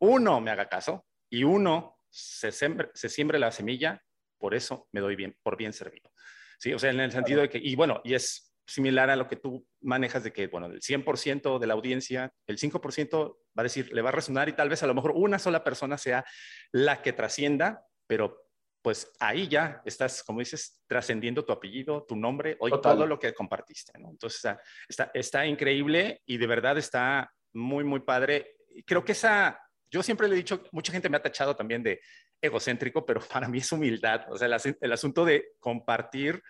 [0.00, 4.02] uno me haga caso y uno se, se siembre la semilla,
[4.38, 6.12] por eso me doy bien, por bien servido.
[6.58, 9.28] Sí, o sea, en el sentido de que, y bueno, y es similar a lo
[9.28, 13.62] que tú manejas de que, bueno, el 100% de la audiencia, el 5% va a
[13.64, 16.24] decir, le va a resonar y tal vez a lo mejor una sola persona sea
[16.70, 18.46] la que trascienda, pero
[18.82, 23.32] pues ahí ya estás, como dices, trascendiendo tu apellido, tu nombre, hoy todo lo que
[23.32, 24.10] compartiste, ¿no?
[24.10, 24.56] Entonces
[24.88, 28.56] está, está, increíble y de verdad está muy, muy padre.
[28.84, 29.60] Creo que esa,
[29.92, 32.00] yo siempre le he dicho, mucha gente me ha tachado también de
[32.40, 36.42] egocéntrico, pero para mí es humildad, o sea, el, el asunto de compartir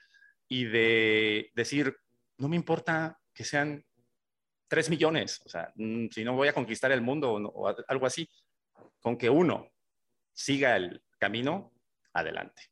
[0.48, 1.96] y de decir,
[2.38, 3.84] no me importa que sean
[4.68, 8.06] tres millones, o sea, mm, si no voy a conquistar el mundo o, o algo
[8.06, 8.28] así,
[9.00, 9.68] con que uno
[10.32, 11.72] siga el camino,
[12.12, 12.62] adelante.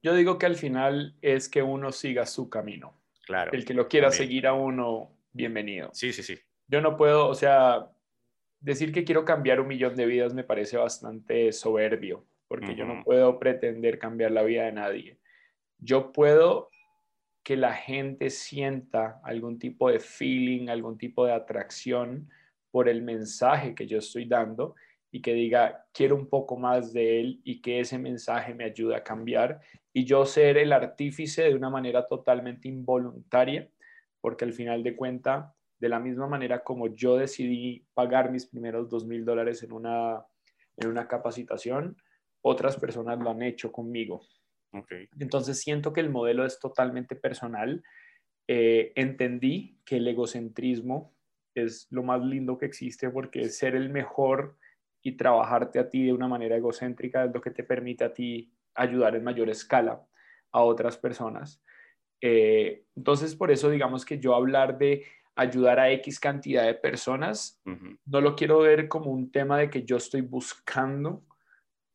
[0.00, 3.00] Yo digo que al final es que uno siga su camino.
[3.24, 3.52] Claro.
[3.52, 5.90] El que lo quiera seguir a uno, bienvenido.
[5.92, 6.38] Sí, sí, sí.
[6.66, 7.91] Yo no puedo, o sea,
[8.62, 13.02] decir que quiero cambiar un millón de vidas me parece bastante soberbio, porque yo no
[13.04, 15.18] puedo pretender cambiar la vida de nadie.
[15.78, 16.70] Yo puedo
[17.42, 22.30] que la gente sienta algún tipo de feeling, algún tipo de atracción
[22.70, 24.76] por el mensaje que yo estoy dando
[25.10, 28.94] y que diga, quiero un poco más de él y que ese mensaje me ayude
[28.94, 29.60] a cambiar
[29.92, 33.68] y yo ser el artífice de una manera totalmente involuntaria,
[34.20, 38.88] porque al final de cuenta, de la misma manera como yo decidí pagar mis primeros
[38.88, 40.24] dos mil dólares en una,
[40.76, 41.96] en una capacitación,
[42.40, 44.22] otras personas lo han hecho conmigo.
[45.18, 47.82] Entonces siento que el modelo es totalmente personal.
[48.46, 51.16] Eh, entendí que el egocentrismo
[51.52, 54.56] es lo más lindo que existe porque ser el mejor
[55.02, 58.52] y trabajarte a ti de una manera egocéntrica es lo que te permite a ti
[58.76, 60.00] ayudar en mayor escala
[60.52, 61.60] a otras personas.
[62.20, 67.60] Eh, entonces, por eso digamos que yo hablar de ayudar a X cantidad de personas,
[68.04, 71.24] no lo quiero ver como un tema de que yo estoy buscando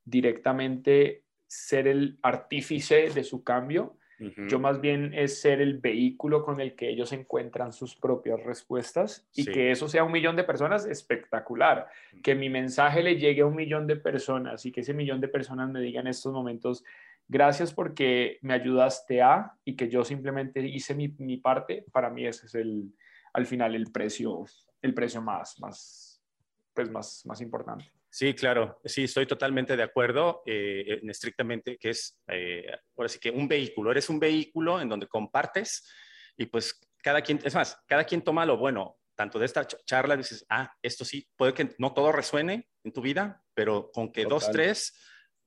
[0.03, 6.59] directamente ser el artífice de su cambio, yo más bien es ser el vehículo con
[6.59, 10.87] el que ellos encuentran sus propias respuestas y que eso sea un millón de personas,
[10.87, 11.87] espectacular.
[12.23, 15.27] Que mi mensaje le llegue a un millón de personas y que ese millón de
[15.27, 16.83] personas me digan en estos momentos,
[17.27, 22.25] gracias porque me ayudaste a y que yo simplemente hice mi, mi parte, para mí
[22.25, 22.91] ese es el,
[23.33, 24.45] al final el precio,
[24.81, 26.21] el precio más, más,
[26.73, 27.91] pues más, más importante.
[28.09, 33.19] Sí, claro, sí, estoy totalmente de acuerdo eh, en estrictamente que es, eh, ahora sí
[33.19, 35.87] que un vehículo, eres un vehículo en donde compartes
[36.35, 40.15] y pues cada quien, es más, cada quien toma lo bueno, tanto de esta charla
[40.15, 44.25] dices, ah, esto sí, puede que no todo resuene en tu vida, pero con que
[44.25, 44.93] dos, tres,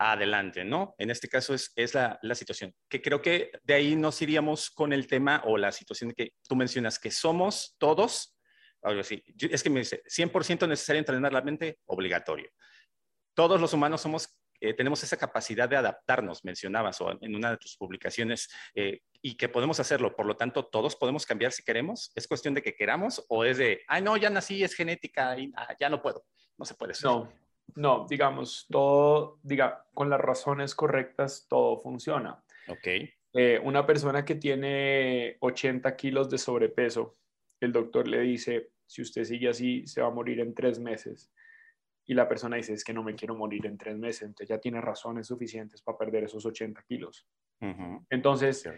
[0.01, 0.95] adelante, ¿no?
[0.99, 4.71] En este caso es, es la, la, situación, que creo que de ahí nos iríamos
[4.71, 8.35] con el tema o la situación que tú mencionas, que somos todos
[8.83, 9.23] algo así.
[9.39, 12.51] es que me dice, 100% necesario entrenar la mente, obligatorio.
[13.35, 17.57] Todos los humanos somos, eh, tenemos esa capacidad de adaptarnos, mencionabas o en una de
[17.59, 20.17] tus publicaciones, eh, y que podemos hacerlo.
[20.17, 22.11] Por lo tanto, todos podemos cambiar si queremos.
[22.15, 25.53] ¿Es cuestión de que queramos o es de, ay, no, ya nací, es genética y
[25.57, 26.25] ah, ya no puedo?
[26.57, 26.95] No se puede.
[27.03, 27.33] No,
[27.77, 32.43] no, digamos, todo, diga, con las razones correctas, todo funciona.
[32.69, 32.89] Ok.
[33.33, 37.17] Eh, una persona que tiene 80 kilos de sobrepeso,
[37.61, 41.33] el doctor le dice, si usted sigue así, se va a morir en tres meses.
[42.07, 44.59] Y la persona dice, es que no me quiero morir en tres meses, entonces ya
[44.59, 47.27] tiene razones suficientes para perder esos 80 kilos.
[48.09, 48.69] Entonces,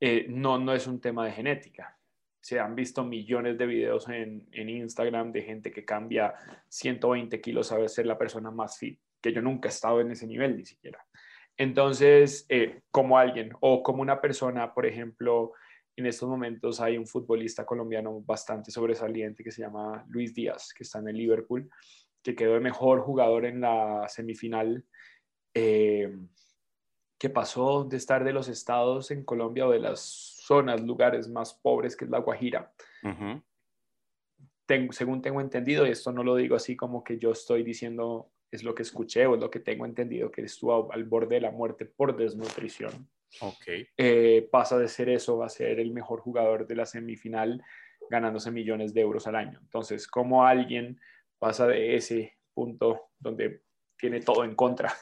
[0.00, 1.98] eh, no, no es un tema de genética.
[2.42, 6.34] Se han visto millones de videos en, Instagram de gente que cambia
[6.68, 10.26] 120 kilos a ser la persona más fit, que yo nunca he estado en ese
[10.26, 11.02] nivel ni siquiera.
[11.56, 15.52] Entonces, eh, como alguien o como una persona, por ejemplo,
[15.96, 20.82] en estos momentos hay un futbolista colombiano bastante sobresaliente que se llama Luis Díaz, que
[20.82, 21.70] está en el Liverpool,
[22.22, 24.84] que quedó el mejor jugador en la semifinal,
[25.54, 26.12] eh,
[27.18, 31.54] que pasó de estar de los estados en Colombia o de las zonas, lugares más
[31.54, 32.72] pobres, que es la Guajira.
[34.90, 38.62] según tengo entendido, y esto no lo digo así como que yo estoy diciendo es
[38.62, 41.50] lo que escuché o es lo que tengo entendido, que estuvo al borde de la
[41.50, 43.08] muerte por desnutrición.
[43.40, 43.86] Okay.
[43.96, 47.64] Eh, pasa de ser eso a ser el mejor jugador de la semifinal,
[48.10, 49.58] ganándose millones de euros al año.
[49.62, 51.00] Entonces, ¿cómo alguien
[51.38, 53.62] pasa de ese punto donde
[53.96, 54.94] tiene todo en contra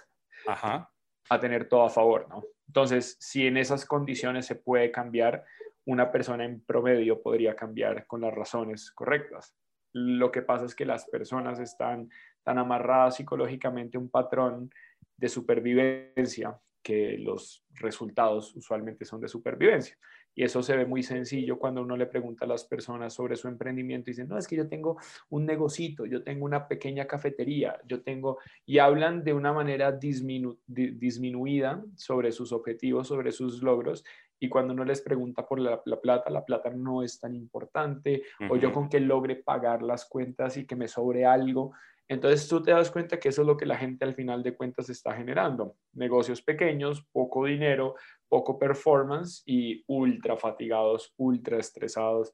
[0.47, 2.29] a tener todo a favor?
[2.29, 2.45] ¿no?
[2.71, 5.45] Entonces, si en esas condiciones se puede cambiar,
[5.87, 9.57] una persona en promedio podría cambiar con las razones correctas.
[9.93, 12.09] Lo que pasa es que las personas están
[12.45, 14.71] tan amarradas psicológicamente a un patrón
[15.17, 19.99] de supervivencia que los resultados usualmente son de supervivencia.
[20.35, 23.49] Y eso se ve muy sencillo cuando uno le pregunta a las personas sobre su
[23.49, 24.97] emprendimiento y dicen, no, es que yo tengo
[25.29, 31.85] un negocito, yo tengo una pequeña cafetería, yo tengo, y hablan de una manera disminuida
[31.97, 34.05] sobre sus objetivos, sobre sus logros.
[34.39, 38.57] Y cuando uno les pregunta por la, plata, la plata no es tan importante, o
[38.57, 41.73] yo con que logre pagar las cuentas y que me sobre algo,
[42.11, 44.57] entonces tú te das cuenta que eso es lo que la gente al final de
[44.57, 45.77] cuentas está generando.
[45.93, 47.95] Negocios pequeños, poco dinero,
[48.29, 52.33] poco performance y ultra fatigados, ultra estresados.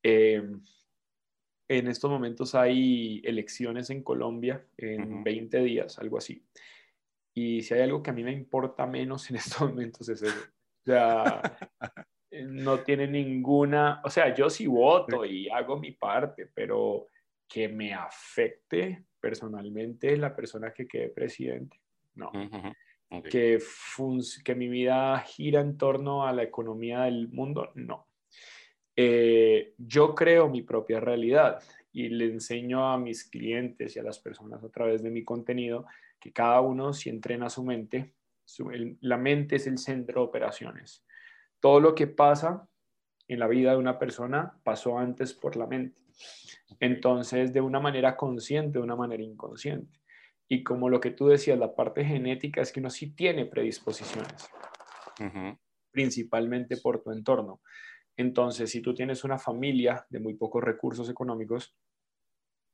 [0.00, 0.48] Eh,
[1.68, 6.46] en estos momentos hay elecciones en Colombia en 20 días, algo así.
[7.34, 10.38] Y si hay algo que a mí me importa menos en estos momentos es eso.
[10.38, 11.42] O sea,
[12.44, 17.08] no tiene ninguna, o sea, yo sí voto y hago mi parte, pero
[17.48, 21.80] que me afecte personalmente la persona que quede presidente.
[22.14, 22.30] No.
[23.30, 23.60] que,
[24.44, 27.72] que mi vida gira en torno a la economía del mundo.
[27.74, 28.08] No.
[28.94, 31.62] Eh, yo creo mi propia realidad
[31.92, 35.86] y le enseño a mis clientes y a las personas a través de mi contenido
[36.18, 38.14] que cada uno si entrena su mente,
[39.00, 41.04] la mente es el centro de operaciones.
[41.60, 42.68] Todo lo que pasa
[43.28, 46.05] en la vida de una persona pasó antes por la mente.
[46.80, 50.00] Entonces, de una manera consciente, de una manera inconsciente.
[50.48, 54.48] Y como lo que tú decías, la parte genética es que uno sí tiene predisposiciones,
[55.90, 57.60] principalmente por tu entorno.
[58.16, 61.76] Entonces, si tú tienes una familia de muy pocos recursos económicos,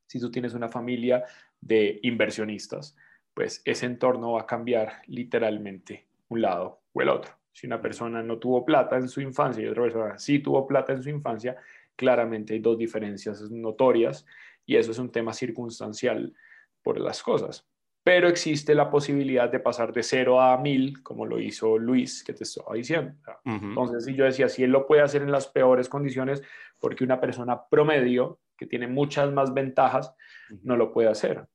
[0.07, 1.25] si tú tienes una familia
[1.61, 2.95] de inversionistas,
[3.33, 7.33] pues ese entorno va a cambiar literalmente un lado o el otro.
[7.51, 10.93] Si una persona no tuvo plata en su infancia y otra persona sí tuvo plata
[10.93, 11.57] en su infancia,
[11.97, 14.27] claramente hay dos diferencias notorias
[14.67, 16.35] y eso es un tema circunstancial
[16.83, 17.69] por las cosas.
[18.05, 22.33] Pero existe la posibilidad de pasar de cero a mil, como lo hizo Luis, que
[22.33, 23.15] te estaba diciendo.
[23.45, 26.43] Entonces, si yo decía, si él lo puede hacer en las peores condiciones,
[26.81, 30.15] porque una persona promedio, que tiene muchas más ventajas,
[30.63, 31.47] no lo puede hacer.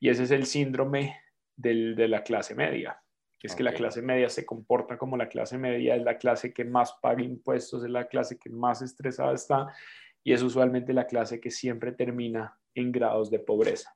[0.00, 1.16] Y ese es el síndrome
[1.54, 3.00] de la clase media
[3.38, 6.52] que es que la clase media se comporta como la clase media, es la clase
[6.52, 9.68] que más paga impuestos, es la clase que más estresada está
[10.24, 13.94] y es usualmente la clase que siempre termina en grados de pobreza.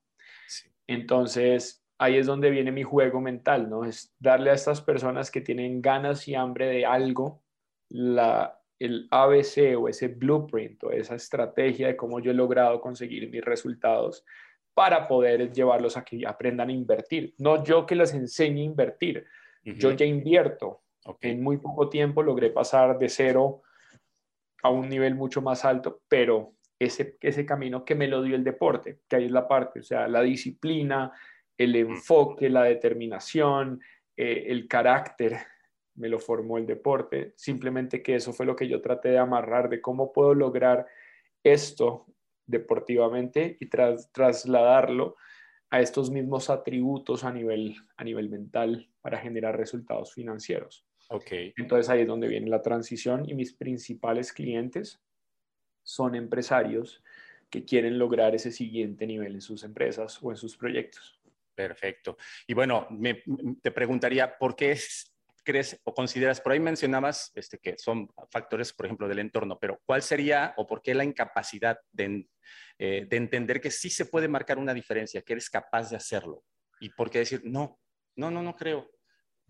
[0.86, 3.84] Entonces, ahí es donde viene mi juego mental, ¿no?
[3.84, 7.43] Es darle a estas personas que tienen ganas y hambre de algo,
[7.88, 13.30] la, el ABC o ese blueprint o esa estrategia de cómo yo he logrado conseguir
[13.30, 14.24] mis resultados
[14.75, 17.35] para poder llevarlos a que aprendan a invertir.
[17.39, 19.27] No yo que les enseñe a invertir,
[19.64, 20.83] yo ya invierto.
[21.20, 23.62] En muy poco tiempo logré pasar de cero
[24.62, 28.45] a un nivel mucho más alto, pero ese, ese camino que me lo dio el
[28.45, 31.12] deporte, que ahí es la parte, o sea, la disciplina,
[31.59, 33.81] el enfoque, la determinación,
[34.16, 35.37] eh, el carácter,
[35.95, 37.35] me lo formó el deporte.
[37.37, 40.87] Simplemente que eso fue lo que yo traté de amarrar, de cómo puedo lograr
[41.43, 42.07] esto
[42.47, 45.16] deportivamente y trasladarlo
[45.70, 50.86] a estos mismos atributos a nivel, a nivel mental para generar resultados financieros.
[51.09, 51.53] Okay.
[51.57, 55.01] Entonces ahí es donde viene la transición y mis principales clientes
[55.82, 57.03] son empresarios
[57.51, 61.20] que quieren lograr ese siguiente nivel en sus empresas o en sus proyectos.
[61.55, 62.16] Perfecto.
[62.47, 63.22] Y bueno, me,
[63.61, 65.12] te preguntaría, ¿por qué es,
[65.43, 69.80] crees o consideras, por ahí mencionabas este, que son factores, por ejemplo, del entorno, pero
[69.84, 72.28] ¿cuál sería o por qué la incapacidad de,
[72.78, 76.45] eh, de entender que sí se puede marcar una diferencia, que eres capaz de hacerlo?
[76.80, 77.80] ¿Y por qué decir, no,
[78.16, 78.90] no, no, no creo?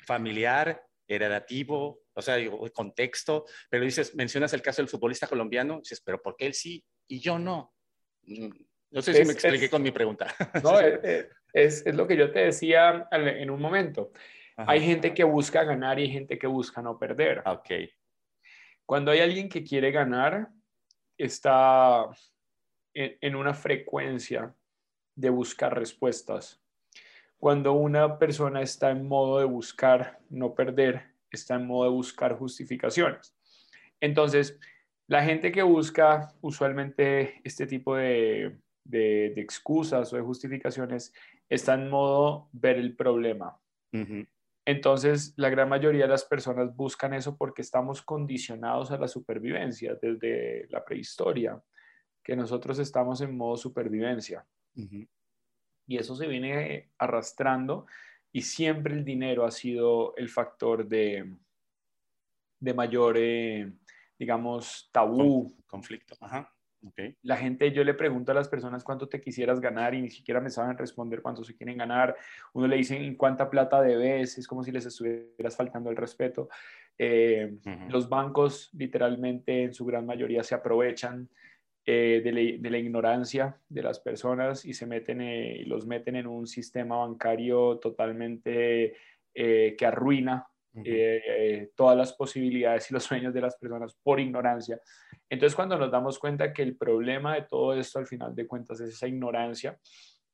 [0.05, 6.01] Familiar, heredativo, o sea, digo, contexto, pero dices, mencionas el caso del futbolista colombiano, dices,
[6.05, 7.74] pero ¿por qué él sí y yo no?
[8.22, 8.51] Mm,
[8.90, 10.34] no sé si me expliqué con mi pregunta.
[10.62, 14.12] No, es, es, es, lo que yo te decía en un momento.
[14.57, 17.43] Hay gente que busca ganar y hay gente que busca no perder.
[17.47, 17.71] Ok.
[18.87, 20.49] Cuando hay alguien que quiere ganar,
[21.17, 22.09] está
[22.95, 24.55] en, una frecuencia
[25.15, 26.61] de buscar respuestas.
[27.39, 32.37] Cuando una persona está en modo de buscar no perder, está en modo de buscar
[32.37, 33.35] justificaciones.
[34.01, 34.59] Entonces,
[35.09, 41.13] la gente que busca usualmente este tipo de, de, excusas o de justificaciones
[41.49, 43.59] está en modo ver el problema.
[44.65, 49.97] Entonces, la gran mayoría de las personas buscan eso porque estamos condicionados a la supervivencia
[50.01, 51.61] desde la prehistoria,
[52.23, 54.47] que nosotros estamos en modo supervivencia.
[55.87, 57.87] Y eso se viene arrastrando
[58.31, 61.37] y siempre el dinero ha sido el factor de,
[62.61, 63.73] de mayor, eh,
[64.19, 65.55] digamos, tabú.
[65.67, 66.17] Conflicto.
[66.21, 66.55] Ajá.
[67.22, 70.41] La gente, yo le pregunto a las personas cuánto te quisieras ganar y ni siquiera
[70.41, 72.16] me saben responder cuánto se quieren ganar.
[72.53, 76.49] Uno le dice en cuánta plata debes, es como si les estuvieras faltando el respeto.
[76.99, 77.59] Eh,
[77.89, 81.28] los bancos literalmente en su gran mayoría se aprovechan
[81.85, 86.26] eh, de, la, ignorancia de las personas y se meten eh, y los meten en
[86.26, 88.95] un sistema bancario totalmente
[89.35, 90.52] que arruina
[91.75, 94.81] todas las posibilidades y los sueños de las personas por ignorancia.
[95.29, 98.81] Entonces, cuando nos damos cuenta que el problema de todo esto, al final de cuentas,
[98.81, 99.79] es esa ignorancia,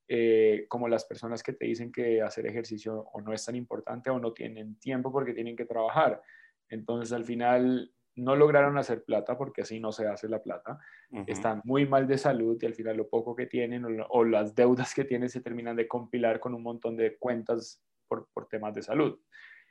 [0.08, 4.10] eh, como las personas que te dicen que hacer ejercicio o no es tan importante
[4.10, 6.22] o no tienen tiempo porque tienen que trabajar.
[6.68, 10.78] Entonces, al final, no lograron hacer plata porque así no se hace la plata.
[11.26, 14.94] Están muy mal de salud y al final lo poco que tienen o, las deudas
[14.94, 18.82] que tienen se terminan de compilar con un montón de cuentas por, por temas de
[18.82, 19.18] salud.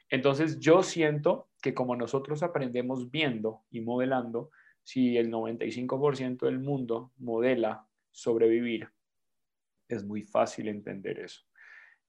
[0.10, 4.52] Entonces yo siento que como nosotros aprendemos viendo y modelando,
[4.84, 8.90] si el 95% del mundo modela sobrevivir,
[9.90, 11.44] es muy fácil entender eso.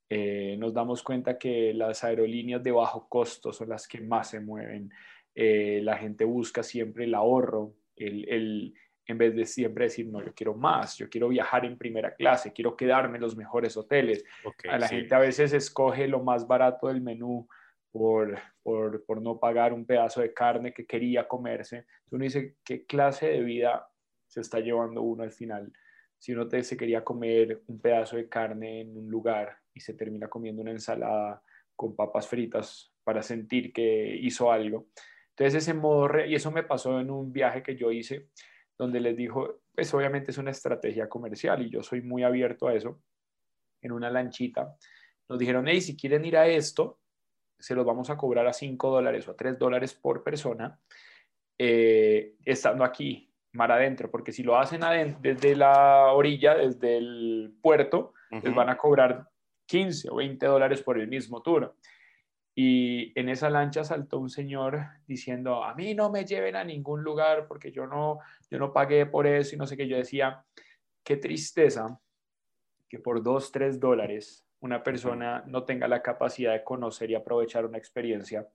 [0.08, 4.40] Eh, nos damos cuenta que las aerolíneas de bajo costo son las que más se
[4.40, 4.90] mueven.
[5.34, 8.74] Eh, la gente busca siempre el ahorro, el,
[9.06, 12.52] en vez de siempre decir, no, yo quiero más, yo quiero viajar en primera clase,
[12.52, 14.24] quiero quedarme en los mejores hoteles.
[14.68, 17.48] a la gente a veces escoge lo más barato del menú
[17.90, 21.86] por, por, por, no pagar un pedazo de carne que quería comerse.
[22.04, 23.88] Entonces uno dice, ¿qué clase de vida
[24.28, 25.72] se está llevando uno al final.
[26.18, 29.94] Si uno te, se quería comer un pedazo de carne en un lugar y se
[29.94, 31.42] termina comiendo una ensalada
[31.74, 34.88] con papas fritas para sentir que hizo algo.
[35.30, 38.28] Entonces ese modo, y eso me pasó en un viaje que yo hice,
[38.76, 42.74] donde les dijo, pues obviamente es una estrategia comercial y yo soy muy abierto a
[42.74, 43.00] eso,
[43.80, 44.76] en una lanchita.
[45.28, 47.00] Nos dijeron, hey, si quieren ir a esto,
[47.58, 50.78] se los vamos a cobrar a 5 dólares o a 3 dólares por persona,
[51.58, 54.82] eh, estando aquí, mar adentro, porque si lo hacen
[55.20, 59.28] desde la orilla, desde el puerto, les van a cobrar
[59.66, 61.74] 15 o 20 dólares por el mismo tour.
[62.54, 67.04] Y en esa lancha saltó un señor diciendo, a mí no me lleven a ningún
[67.04, 68.18] lugar porque yo no,
[68.50, 69.86] yo no pagué por eso y no sé qué.
[69.86, 70.44] Yo decía,
[71.04, 72.00] qué tristeza
[72.88, 77.64] que por 2, 3 dólares una persona no tenga la capacidad de conocer y aprovechar
[77.64, 78.48] una experiencia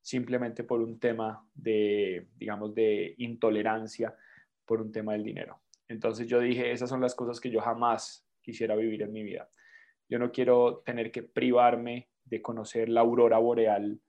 [0.00, 4.14] simplemente por un tema de, digamos, de intolerancia,
[4.64, 5.60] por un tema del dinero.
[5.88, 9.50] Entonces yo dije, esas son las cosas que yo jamás quisiera vivir en mi vida.
[10.08, 14.00] Yo no quiero tener que privarme de conocer la aurora boreal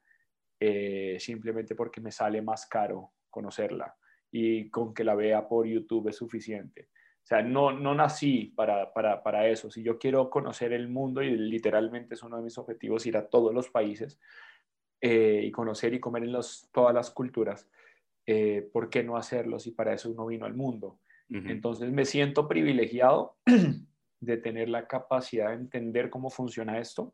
[0.59, 3.95] eh, simplemente porque me sale más caro conocerla
[4.31, 6.89] y con que la vea por YouTube es suficiente.
[7.23, 9.69] O sea, no, no nací para, para, para, eso.
[9.69, 13.27] Si yo quiero conocer el mundo, y literalmente es uno de mis objetivos ir a
[13.27, 14.19] todos los países
[14.99, 17.69] eh, y conocer y comer en los, todas las culturas,
[18.25, 20.99] eh, ¿por qué no hacerlo si para eso uno vino al mundo?
[21.33, 23.37] Entonces me siento privilegiado
[24.19, 27.13] de tener la capacidad de entender cómo funciona esto,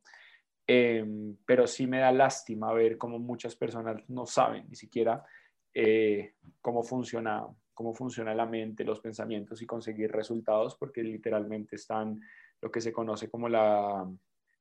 [0.65, 5.23] em, pero sí me da lástima ver cómo muchas personas no saben ni siquiera
[5.71, 7.45] eh, cómo funciona
[7.77, 12.19] cómo funciona la mente, los pensamientos y conseguir resultados, porque literalmente están
[12.59, 14.03] lo que se conoce como la,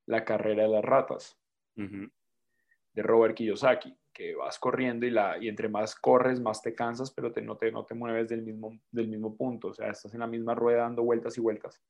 [0.05, 1.35] la carrera de las ratas.
[1.73, 7.09] De Robert Kiyosaki, que vas corriendo y, la, y entre más corres, más te cansas,
[7.09, 10.13] pero te, no, te, no te mueves del mismo, del mismo punto, o sea, estás
[10.13, 11.81] en la misma rueda dando vueltas y vueltas.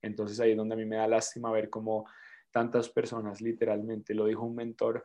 [0.00, 2.06] Entonces ahí es donde a mí me da lástima ver cómo
[2.50, 5.04] tantas personas, literalmente, lo dijo un mentor,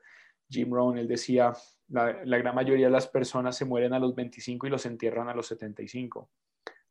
[0.49, 1.51] Jim Rohn, él decía,
[1.89, 5.33] la, gran mayoría de las personas se mueren a los 25 y los entierran a
[5.33, 6.29] los 75.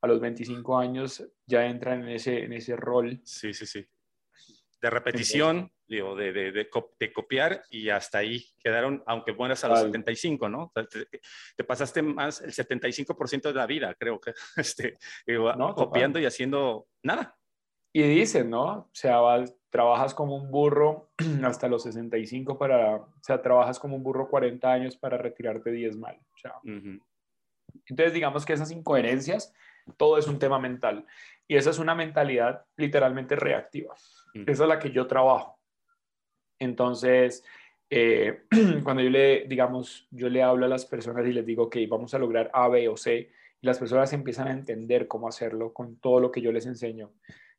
[0.01, 3.21] A los 25 años ya entran en ese, en ese rol.
[3.25, 3.87] Sí, sí, sí.
[4.81, 9.81] De repetición, digo, de, de, de, copiar y hasta ahí quedaron, aunque mueras a los
[9.81, 10.73] 75, ¿no?
[11.57, 14.99] Te, pasaste más el 75% de la vida, creo que, este,
[15.75, 17.39] copiando y haciendo nada.
[17.95, 18.65] Y dicen, ¿no?
[18.65, 19.21] O sea,
[19.75, 21.09] trabajas como un burro
[21.43, 25.97] hasta los 65 para, o sea, trabajas como un burro 40 años para retirarte 10
[25.97, 26.17] mal.
[26.33, 29.53] O sea, Entonces, digamos que esas incoherencias,
[29.97, 31.05] todo es un tema mental.
[31.49, 33.97] Y esa es una mentalidad literalmente reactiva.
[34.47, 35.59] Esa es la que yo trabajo.
[36.61, 37.45] Entonces,
[37.91, 38.45] eh,
[38.85, 42.15] cuando yo le, digamos, yo le hablo a las personas y les digo, ok, vamos
[42.15, 43.29] a lograr A, B o C,
[43.61, 47.11] y las personas empiezan a entender cómo hacerlo con todo lo que yo les enseño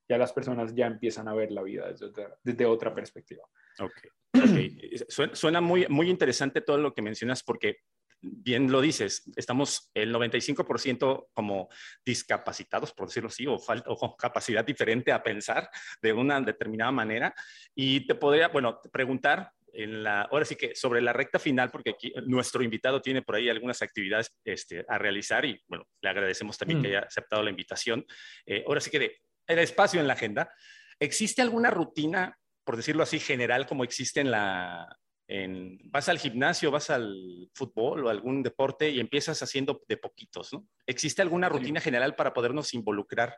[0.07, 3.43] ya las personas ya empiezan a ver la vida desde otra, desde otra perspectiva.
[3.79, 4.07] Ok.
[5.33, 7.79] Suena, muy, muy interesante todo lo que mencionas porque
[8.21, 11.69] bien lo dices, estamos el 95% como
[12.03, 15.69] discapacitados, por decirlo así, o, o con capacidad diferente a pensar
[16.01, 17.35] de una determinada manera.
[17.75, 21.91] Y te podría, bueno, preguntar en la, ahora sí que sobre la recta final, porque
[21.91, 26.57] aquí nuestro invitado tiene por ahí algunas actividades este, a realizar y bueno, le agradecemos
[26.57, 26.91] también que mm.
[26.91, 28.05] haya aceptado la invitación.
[28.45, 30.51] Eh, ahora sí que de el espacio en la agenda.
[30.99, 34.97] ¿Existe alguna rutina, por decirlo así, general como existe en la...
[35.27, 40.53] En, vas al gimnasio, vas al fútbol o algún deporte y empiezas haciendo de poquitos,
[40.53, 40.67] ¿no?
[40.85, 43.35] ¿Existe alguna rutina general para podernos involucrar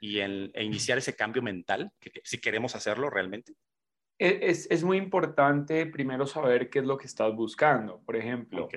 [0.00, 3.54] y e iniciar ese cambio mental, que, si queremos hacerlo realmente?
[4.18, 8.00] E, es, es, muy importante primero saber qué es lo que estás buscando.
[8.04, 8.68] Por ejemplo,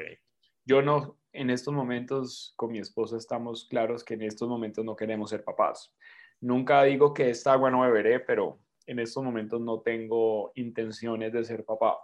[0.65, 4.95] yo no, en estos momentos con mi esposa estamos claros que en estos momentos no
[4.95, 5.93] queremos ser papás.
[6.41, 11.43] Nunca digo que esta agua no beberé, pero en estos momentos no tengo intenciones de
[11.43, 11.97] ser papá.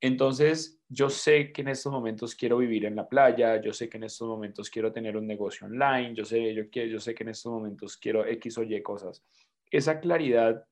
[0.00, 3.98] Entonces, yo sé que en estos momentos quiero vivir en la playa, yo sé que
[3.98, 7.28] en estos momentos quiero tener un negocio online, yo sé, yo, yo sé que en
[7.28, 9.22] estos momentos quiero X o Y cosas.
[9.70, 10.64] Esa claridad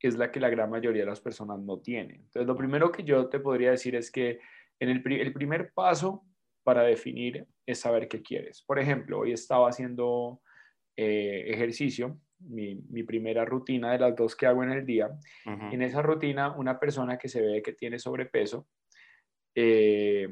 [0.00, 2.16] es la que la gran mayoría de las personas no tienen.
[2.16, 4.38] Entonces, lo primero que yo te podría decir es que
[4.78, 6.24] en el, el primer paso
[6.62, 8.62] para definir es saber qué quieres.
[8.62, 10.40] Por ejemplo, hoy estaba haciendo
[10.96, 15.10] eh, ejercicio, mi, primera rutina de las dos que hago en el día.
[15.44, 18.68] En esa rutina, una persona que se ve que tiene sobrepeso,
[19.54, 20.28] eh,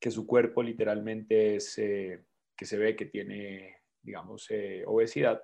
[0.00, 2.24] que su cuerpo literalmente es, eh,
[2.56, 4.48] que se ve que tiene, digamos,
[4.86, 5.42] obesidad,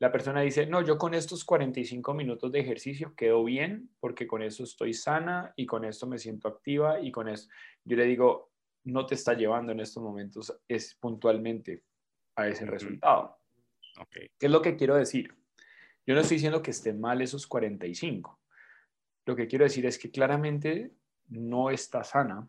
[0.00, 4.42] la persona dice, no, yo con estos 45 minutos de ejercicio quedo bien porque con
[4.42, 7.48] eso estoy sana y con esto me siento activa y con eso,
[7.84, 8.50] yo le digo,
[8.84, 11.84] no te está llevando en estos momentos es puntualmente
[12.36, 13.38] a ese resultado.
[14.10, 15.34] ¿Qué es lo que quiero decir?
[16.06, 18.40] Yo no estoy diciendo que esté mal esos 45.
[19.26, 20.92] Lo que quiero decir es que claramente
[21.28, 22.46] no está sana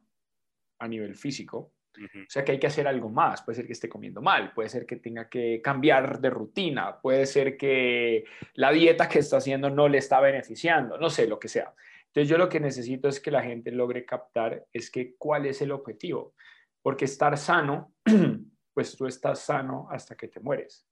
[0.79, 1.71] a nivel físico.
[1.97, 3.41] O sea que hay que hacer algo más.
[3.43, 7.25] Puede ser que esté comiendo mal, puede ser que tenga que cambiar de rutina, puede
[7.25, 8.25] ser que
[8.55, 11.73] la dieta que está haciendo no le está beneficiando, no sé, lo que sea.
[12.07, 15.61] Entonces yo lo que necesito es que la gente logre captar es que cuál es
[15.61, 16.33] el objetivo.
[16.81, 17.93] Porque estar sano,
[18.73, 20.85] pues tú estás sano hasta que te mueres.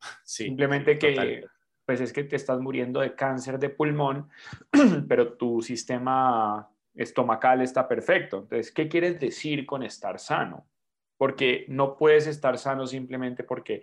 [0.24, 1.44] Simplemente que
[1.90, 4.28] pues es que te estás muriendo de cáncer de pulmón,
[5.08, 8.38] pero tu sistema estomacal está perfecto.
[8.38, 10.68] Entonces, ¿qué quieres decir con estar sano?
[11.16, 13.82] Porque no puedes estar sano simplemente porque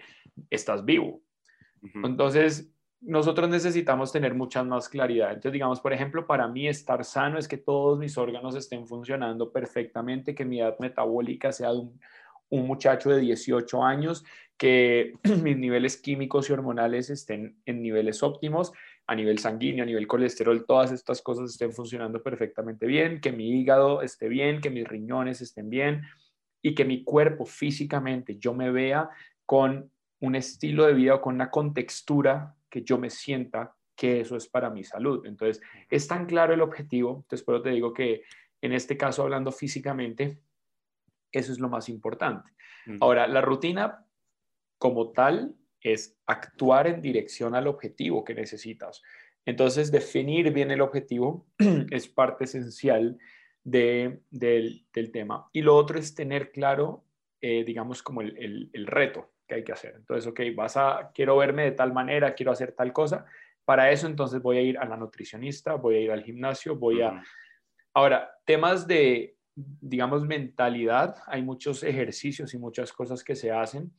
[0.50, 1.22] estás vivo.
[2.02, 5.30] Entonces, nosotros necesitamos tener mucha más claridad.
[5.30, 9.52] Entonces, digamos, por ejemplo, para mí estar sano es que todos mis órganos estén funcionando
[9.52, 12.00] perfectamente, que mi edad metabólica sea de un,
[12.50, 14.24] un muchacho de 18 años,
[14.58, 18.72] que mis niveles químicos y hormonales estén en niveles óptimos,
[19.06, 23.50] a nivel sanguíneo, a nivel colesterol, todas estas cosas estén funcionando perfectamente bien, que mi
[23.50, 26.02] hígado esté bien, que mis riñones estén bien
[26.62, 29.10] y que mi cuerpo físicamente yo me vea
[29.46, 29.90] con
[30.20, 34.48] un estilo de vida o con una contextura que yo me sienta que eso es
[34.48, 35.26] para mi salud.
[35.26, 38.24] Entonces, es tan claro el objetivo, entonces te digo que
[38.62, 40.40] en este caso hablando físicamente,
[41.32, 42.50] eso es lo más importante.
[43.02, 44.06] Ahora, la rutina
[44.78, 49.02] como tal es actuar en dirección al objetivo que necesitas.
[49.46, 51.48] Entonces, definir bien el objetivo
[51.92, 53.18] es parte esencial
[53.64, 54.24] del,
[55.14, 55.50] tema.
[55.54, 57.06] Y lo otro es tener claro,
[57.42, 59.96] eh, digamos, como el, reto que hay que hacer.
[59.96, 63.26] Entonces, ok, vas a, quiero verme de tal manera, quiero hacer tal cosa.
[63.64, 67.02] Para eso, entonces, voy a ir a la nutricionista, voy a ir al gimnasio, voy
[67.02, 67.24] a...
[67.94, 73.92] Ahora, temas de digamos, mentalidad, hay muchos ejercicios y muchas cosas que se hacen.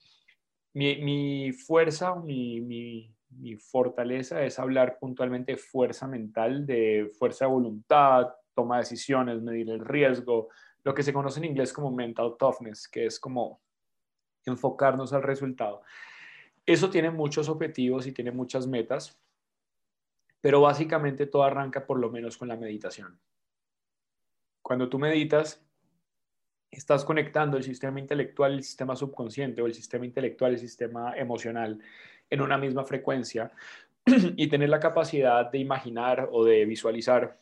[0.72, 3.12] Mi, fuerza, mi,
[3.58, 9.68] fortaleza es hablar puntualmente de fuerza mental, de fuerza de voluntad, toma de decisiones, medir
[9.70, 10.48] el riesgo,
[10.84, 13.60] lo que se conoce en inglés como mental toughness, que es como
[14.44, 15.82] enfocarnos al resultado.
[16.64, 19.20] Eso tiene muchos objetivos y tiene muchas metas,
[20.40, 23.18] pero básicamente todo arranca por lo menos con la meditación.
[24.68, 25.66] Cuando tú meditas,
[26.70, 31.80] estás conectando el sistema intelectual, el sistema subconsciente o el sistema intelectual, el sistema emocional
[32.28, 33.50] en una misma frecuencia
[34.36, 37.40] y tener la capacidad de imaginar o de visualizar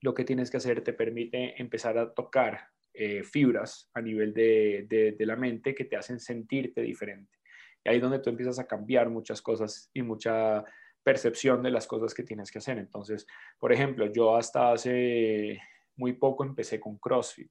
[0.00, 4.86] lo que tienes que hacer te permite empezar a tocar eh, fibras a nivel de,
[5.18, 7.36] de, la mente que te hacen sentirte diferente.
[7.84, 10.64] Y ahí es donde tú empiezas a cambiar muchas cosas y mucha
[11.02, 12.78] percepción de las cosas que tienes que hacer.
[12.78, 13.26] Entonces,
[13.58, 15.60] por ejemplo, yo hasta hace
[16.02, 17.48] muy poco empecé con CrossFit,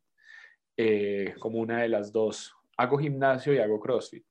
[0.76, 2.54] eh, como una de las dos.
[2.76, 4.26] Hago gimnasio y hago CrossFit,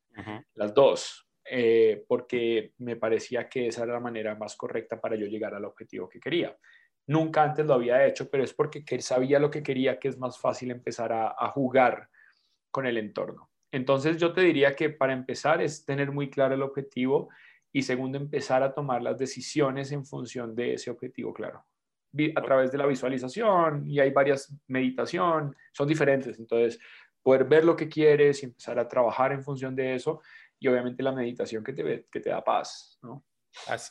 [0.55, 5.27] las dos, eh, porque me parecía que esa era la manera más correcta para yo
[5.27, 6.55] llegar al objetivo que quería.
[7.07, 10.39] Nunca antes lo había hecho, pero es porque sabía lo que quería, que es más
[10.39, 12.11] fácil empezar a, a jugar
[12.71, 13.51] con el entorno.
[13.73, 17.31] Entonces yo te diría que para empezar es tener muy claro el objetivo
[17.73, 21.65] y segundo empezar a tomar las decisiones en función de ese objetivo claro
[22.35, 26.39] a través de la visualización y hay varias meditación, son diferentes.
[26.39, 26.79] Entonces,
[27.23, 30.21] poder ver lo que quieres y empezar a trabajar en función de eso
[30.59, 33.25] y obviamente la meditación que te, que te da paz, ¿no?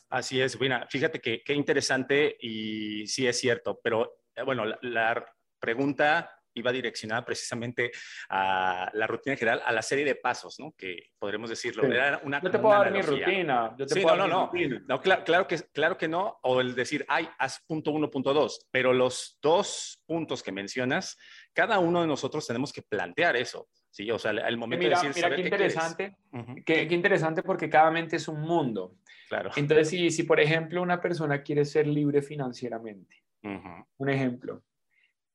[0.10, 5.26] Así es, bueno, fíjate que qué interesante y sí es cierto, pero eh, bueno, la
[5.60, 7.92] pregunta iba direccionada precisamente
[8.30, 10.74] a la rutina general, a la serie de pasos, ¿no?
[10.78, 11.84] Que podremos decirlo.
[11.84, 13.76] Era una, yo te puedo dar mi rutina.
[13.78, 14.52] Yo te sí, puedo no, no,
[14.88, 15.02] no.
[15.02, 16.40] claro, que, claro que no.
[16.44, 18.68] O el decir, ay, haz punto uno, punto dos.
[18.72, 21.18] Pero los dos puntos que mencionas,
[21.54, 23.70] cada uno de nosotros tenemos que plantear eso.
[23.92, 25.12] Sí, o sea, el momento de decir.
[25.16, 26.18] Mira, qué, interesante.
[26.66, 28.98] qué, qué, interesante porque cada mente es un mundo.
[29.28, 29.52] Claro.
[29.56, 34.64] Entonces, si, si por ejemplo una persona quiere ser libre financieramente, un ejemplo,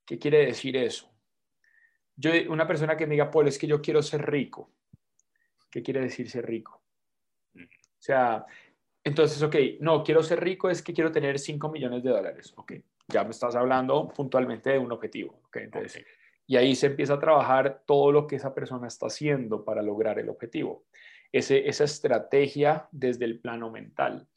[0.05, 1.14] ¿qué quiere decir eso?
[2.15, 4.71] Yo, una persona que me diga, Paul, es que yo quiero ser rico.
[5.69, 6.81] ¿Qué quiere decir ser rico?
[7.55, 8.45] O sea,
[9.03, 12.53] entonces, ok, no, quiero ser rico es que quiero tener 5 millones de dólares.
[12.57, 12.73] Ok,
[13.07, 15.41] ya me estás hablando puntualmente de un objetivo.
[15.45, 16.05] Ok, entonces,
[16.47, 20.19] y ahí se empieza a trabajar todo lo que esa persona está haciendo para lograr
[20.19, 20.85] el objetivo.
[21.31, 24.27] Ese, esa estrategia desde el plano mental.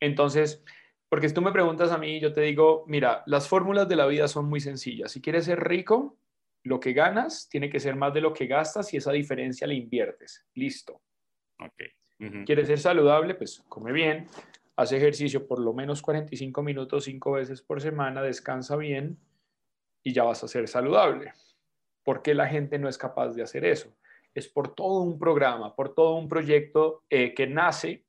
[0.00, 0.64] Entonces,
[1.08, 4.06] porque si tú me preguntas a mí, yo te digo, mira, las fórmulas de la
[4.06, 5.12] vida son muy sencillas.
[5.12, 6.16] Si quieres ser rico,
[6.64, 9.74] lo que ganas tiene que ser más de lo que gastas y esa diferencia la
[9.74, 10.46] inviertes.
[10.54, 11.00] Listo.
[11.58, 12.44] Okay.
[12.44, 13.34] ¿Quieres ser saludable?
[13.34, 14.26] Pues come bien,
[14.76, 19.18] haz ejercicio por lo menos 45 minutos, 5 veces por semana, descansa bien
[20.04, 21.32] y ya vas a ser saludable.
[22.04, 23.92] ¿Por qué la gente no es capaz de hacer eso?
[24.34, 28.04] es por todo un programa, por todo un proyecto eh, que nace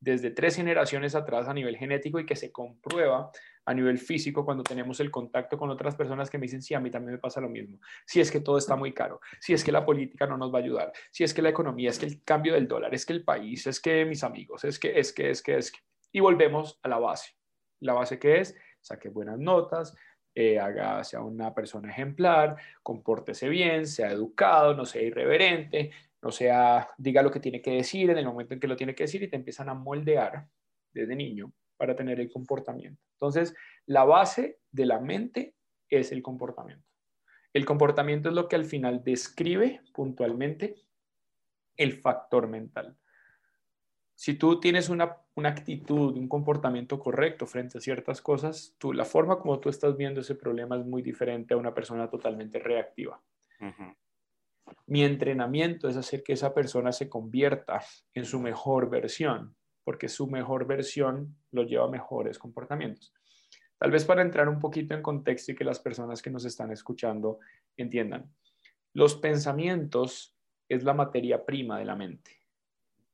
[0.00, 3.30] desde tres generaciones atrás a nivel genético y que se comprueba
[3.66, 6.80] a nivel físico cuando tenemos el contacto con otras personas que me dicen, sí, a
[6.80, 7.78] mí también me pasa lo mismo.
[8.06, 10.60] Si es que todo está muy caro, si es que la política no nos va
[10.60, 13.12] a ayudar, si es que la economía, es que el cambio del dólar, es que
[13.12, 15.80] el país, es que mis amigos, es que, es que, es que, es que.
[16.12, 17.34] Y volvemos a la base.
[17.80, 19.94] La base que es, saque buenas notas,
[20.32, 25.90] eh, haga, sea una persona ejemplar, compórtese bien, sea educado, no sea irreverente,
[26.22, 28.94] no sea, diga lo que tiene que decir en el momento en que lo tiene
[28.94, 30.46] que decir y te empiezan a moldear
[30.92, 33.02] desde niño para tener el comportamiento.
[33.12, 33.54] Entonces,
[33.86, 35.54] la base de la mente
[35.88, 36.86] es el comportamiento.
[37.52, 40.76] El comportamiento es lo que al final describe puntualmente
[41.76, 42.96] el factor mental.
[44.14, 49.38] Si tú tienes una, actitud, un comportamiento correcto frente a ciertas cosas, tú, la forma
[49.38, 53.22] como tú estás viendo ese problema es muy diferente a una persona totalmente reactiva.
[54.86, 57.82] Mi entrenamiento es hacer que esa persona se convierta
[58.14, 59.54] en su mejor versión,
[59.86, 63.14] porque su mejor versión lo lleva a mejores comportamientos.
[63.78, 66.72] Tal vez para entrar un poquito en contexto y que las personas que nos están
[66.72, 67.38] escuchando
[67.76, 68.28] entiendan.
[68.92, 70.34] Los pensamientos
[70.68, 72.46] es la materia prima de la mente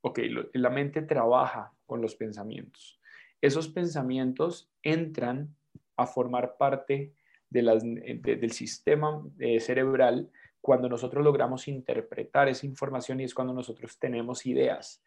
[0.03, 0.19] ok,
[0.53, 3.01] la mente trabaja con los pensamientos.
[3.41, 5.57] Esos pensamientos entran
[5.97, 7.15] a formar parte
[7.49, 14.47] del sistema eh, cerebral cuando nosotros logramos interpretar esa información y es cuando nosotros tenemos
[14.47, 15.03] ideas.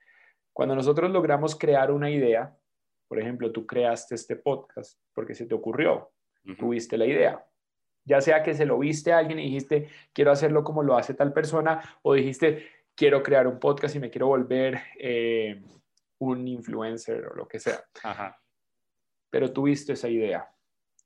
[0.56, 2.58] Cuando nosotros logramos crear una idea,
[3.10, 6.14] por ejemplo, tú creaste este podcast porque se te ocurrió,
[6.58, 7.46] tuviste la idea.
[8.06, 11.14] Ya sea que se lo viste a alguien y dijiste, quiero hacerlo como lo hace
[11.14, 15.62] tal persona, o dijiste, quiero crear un podcast y me quiero volver eh,
[16.20, 17.84] un influencer o lo que sea.
[19.30, 20.50] Pero tuviste esa idea.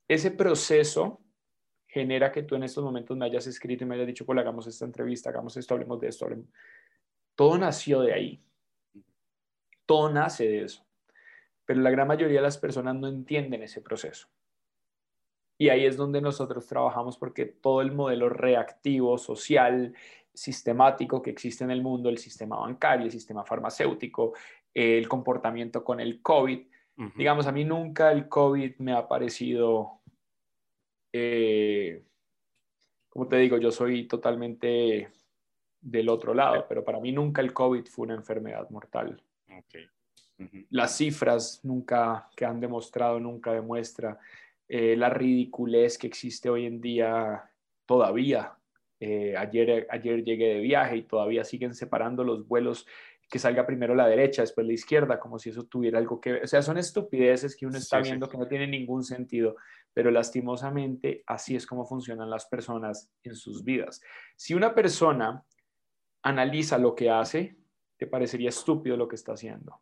[0.08, 1.24] Ese proceso
[1.88, 4.68] genera que tú en estos momentos me hayas escrito y me hayas dicho, pues hagamos
[4.68, 6.28] esta entrevista, hagamos esto, hablemos de esto.
[7.34, 8.46] Todo nació de ahí.
[9.90, 10.86] Todo nace de eso.
[11.66, 14.28] Pero la gran mayoría de las personas no entienden ese proceso.
[15.58, 19.96] Y ahí es donde nosotros trabajamos porque todo el modelo reactivo, social,
[20.32, 24.34] sistemático que existe en el mundo, el sistema bancario, el sistema farmacéutico,
[24.76, 26.68] el comportamiento con el COVID.
[27.16, 30.02] Digamos, a mí nunca el COVID me ha parecido,
[31.12, 32.04] eh,
[33.10, 35.10] como te digo, yo soy totalmente
[35.82, 39.24] del otro lado, pero para mí nunca el COVID fue una enfermedad mortal.
[40.70, 44.20] Las cifras nunca, que han demostrado, nunca demuestra
[44.68, 47.44] eh, la ridiculez que existe hoy en día
[47.86, 48.60] todavía
[49.00, 52.86] eh, ayer, ayer llegué de viaje y todavía siguen separando los vuelos
[53.30, 56.44] que salga primero la derecha, después la izquierda, como si eso tuviera algo que ver.
[56.44, 59.56] O sea, son estupideces que uno está viendo que no tienen ningún sentido,
[59.94, 64.02] pero lastimosamente así es como funcionan las personas en sus vidas.
[64.36, 65.44] Si una persona
[66.24, 67.56] analiza lo que hace,
[68.00, 69.82] te parecería estúpido lo que está haciendo,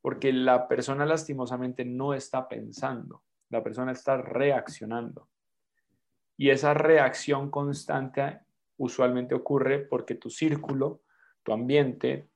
[0.00, 5.28] porque la persona lastimosamente no está pensando, la persona está reaccionando.
[6.38, 8.40] Y esa reacción constante
[8.78, 11.02] usualmente ocurre porque tu círculo,
[11.42, 12.26] tu ambiente,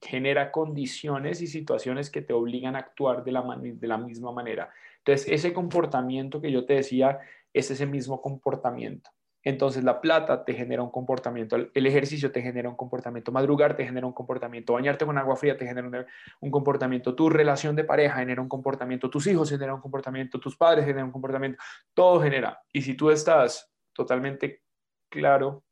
[0.00, 4.70] genera condiciones y situaciones que te obligan a actuar de la, de la misma manera.
[4.98, 7.20] Entonces, ese comportamiento que yo te decía
[7.52, 9.08] es ese mismo comportamiento.
[9.44, 13.84] Entonces la plata te genera un comportamiento, el ejercicio te genera un comportamiento, madrugar te
[13.84, 16.06] genera un comportamiento, bañarte con agua fría te genera
[16.40, 20.56] un, comportamiento, tu relación de pareja genera un comportamiento, tus hijos generan un comportamiento, tus
[20.56, 21.58] padres generan un comportamiento,
[21.92, 22.58] todo genera.
[22.72, 24.62] Y si tú estás totalmente
[25.10, 25.62] claro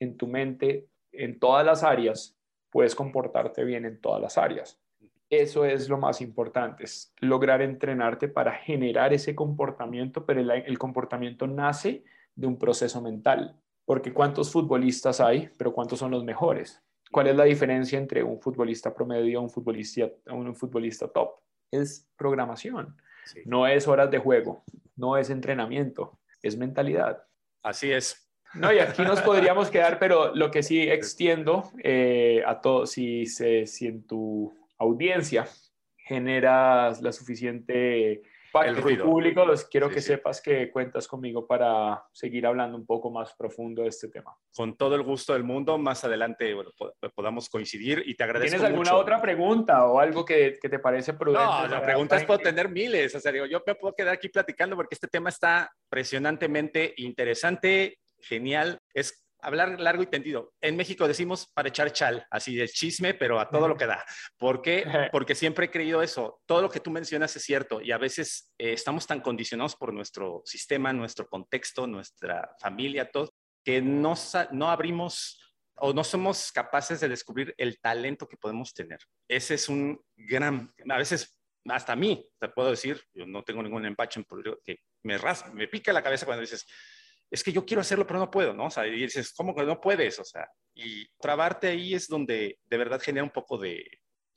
[0.00, 2.36] en tu mente, en todas las áreas,
[2.70, 4.80] puedes comportarte bien en todas las áreas.
[5.30, 11.46] Eso es lo más importante, es lograr entrenarte para generar ese comportamiento, pero el comportamiento
[11.46, 12.02] nace
[12.34, 13.60] de un proceso mental.
[13.84, 15.50] Porque ¿cuántos futbolistas hay?
[15.58, 16.82] Pero ¿cuántos son los mejores?
[17.10, 21.32] ¿Cuál es la diferencia entre un futbolista promedio y un futbolista, un futbolista top?
[21.70, 22.96] Es programación.
[23.44, 24.64] No es horas de juego,
[24.96, 27.24] no es entrenamiento, es mentalidad.
[27.62, 28.28] Así es.
[28.54, 33.26] No, y aquí nos podríamos quedar, pero lo que sí extiendo eh, a todos, si,
[33.26, 35.46] si en tu audiencia
[35.96, 38.22] generas la suficiente
[38.64, 39.04] el ruido.
[39.04, 43.88] público, quiero que sepas que cuentas conmigo para seguir hablando un poco más profundo de
[43.88, 44.34] este tema.
[44.54, 46.54] Con todo el gusto del mundo, más adelante
[47.14, 51.14] podamos coincidir y te agradezco ¿Tienes alguna otra pregunta o algo que, que te parece
[51.14, 51.44] prudente?
[51.44, 54.28] No, la pregunta es puedo tener miles, o sea, digo, yo me puedo quedar aquí
[54.28, 60.54] platicando porque este tema está presionantemente interesante, genial, es hablar largo y tendido.
[60.60, 64.04] En México decimos para echar chal, así de chisme, pero a todo lo que da.
[64.38, 64.84] ¿Por qué?
[65.12, 66.40] Porque siempre he creído eso.
[66.46, 69.92] Todo lo que tú mencionas es cierto y a veces eh, estamos tan condicionados por
[69.92, 73.34] nuestro sistema, nuestro contexto, nuestra familia, todo,
[73.64, 74.14] que no,
[74.52, 75.38] no abrimos
[75.76, 79.00] o no somos capaces de descubrir el talento que podemos tener.
[79.28, 83.62] Ese es un gran, a veces hasta a mí, te puedo decir, yo no tengo
[83.62, 84.26] ningún empacho en
[84.64, 85.18] que me,
[85.54, 86.66] me pica la cabeza cuando dices,
[87.32, 88.66] es que yo quiero hacerlo, pero no puedo, ¿no?
[88.66, 90.18] O sea, y dices, ¿cómo que no puedes?
[90.18, 93.84] O sea, y trabarte ahí es donde de verdad genera un poco de,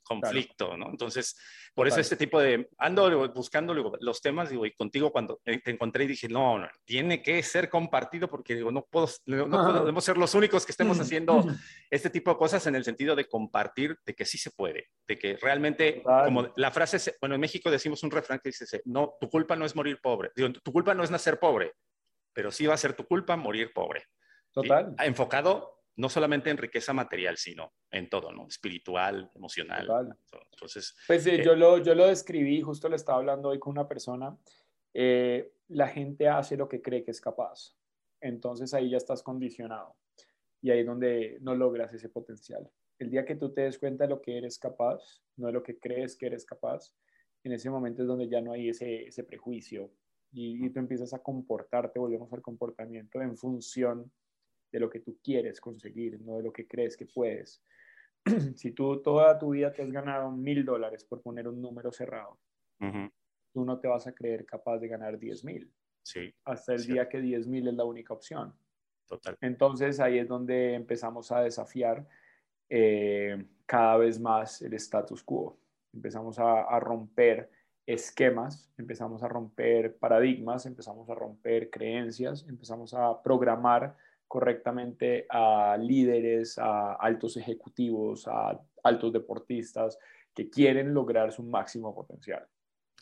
[0.06, 0.88] conflicto, ¿no?
[0.88, 1.36] Entonces,
[1.74, 6.04] por eso este tipo de, ando buscando los temas, digo, y contigo cuando te encontré
[6.04, 10.16] y dije, no, no tiene que ser compartido porque digo, no, puedo, no, podemos ser
[10.16, 11.44] los únicos que estemos haciendo
[11.90, 15.18] este tipo de cosas en el sentido de compartir, de que sí se puede, de
[15.18, 19.28] que realmente, como la frase, bueno, en México decimos un refrán que dice, no, tu
[19.28, 21.72] culpa no es morir pobre, digo, tu culpa no es nacer pobre,
[22.36, 24.04] pero sí va a ser tu culpa morir pobre.
[24.52, 24.94] Total.
[24.98, 28.46] enfocado no solamente en riqueza material, sino en todo, ¿no?
[28.46, 29.88] Espiritual, emocional.
[30.52, 33.88] Entonces, pues eh, yo, lo, yo lo describí, justo le estaba hablando hoy con una
[33.88, 34.36] persona,
[34.92, 37.74] eh, la gente hace lo que cree que es capaz.
[38.20, 39.96] Entonces ahí ya estás condicionado
[40.60, 42.70] y ahí es donde no logras ese potencial.
[42.98, 45.62] El día que tú te des cuenta de lo que eres capaz, no de lo
[45.62, 46.94] que crees que eres capaz,
[47.44, 49.90] en ese momento es donde ya no hay ese, ese prejuicio
[50.36, 54.12] y, y tú empiezas a comportarte, volvemos al comportamiento en función
[54.70, 57.62] de lo que tú quieres conseguir, no de lo que crees que puedes.
[58.54, 62.38] si tú toda tu vida te has ganado mil dólares por poner un número cerrado,
[63.52, 65.72] tú no te vas a creer capaz de ganar diez mil.
[66.02, 68.54] Sí, hasta el día que diez mil es la única opción.
[69.06, 69.38] Total.
[69.40, 72.06] Entonces ahí es donde empezamos a desafiar
[72.68, 75.58] eh, cada vez más el status quo.
[75.94, 77.50] Empezamos a, a romper
[77.86, 86.58] esquemas, empezamos a romper paradigmas, empezamos a romper creencias, empezamos a programar correctamente a líderes,
[86.58, 89.98] a altos ejecutivos, a altos deportistas
[90.34, 92.46] que quieren lograr su máximo potencial.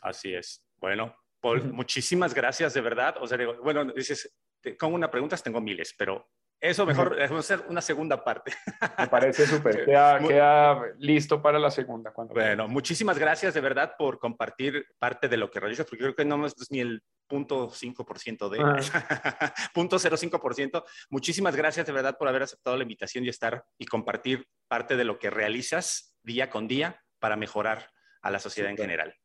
[0.01, 0.63] Así es.
[0.77, 3.15] Bueno, Paul, muchísimas gracias de verdad.
[3.19, 4.35] O sea, bueno, dices,
[4.79, 6.29] con una pregunta tengo miles, pero
[6.69, 8.51] eso mejor es hacer una segunda parte.
[8.99, 9.85] Me parece súper.
[9.85, 12.11] Queda, listo para la segunda.
[12.11, 16.15] Cuando bueno, muchísimas gracias de verdad por compartir parte de lo que realizas, porque creo
[16.15, 18.57] que no es ni el punto 5% de,
[19.73, 20.83] punto 0.5%.
[21.09, 25.03] Muchísimas gracias de verdad por haber aceptado la invitación y estar y compartir parte de
[25.03, 27.89] lo que realizas día con día para mejorar
[28.21, 29.15] a la sociedad en general.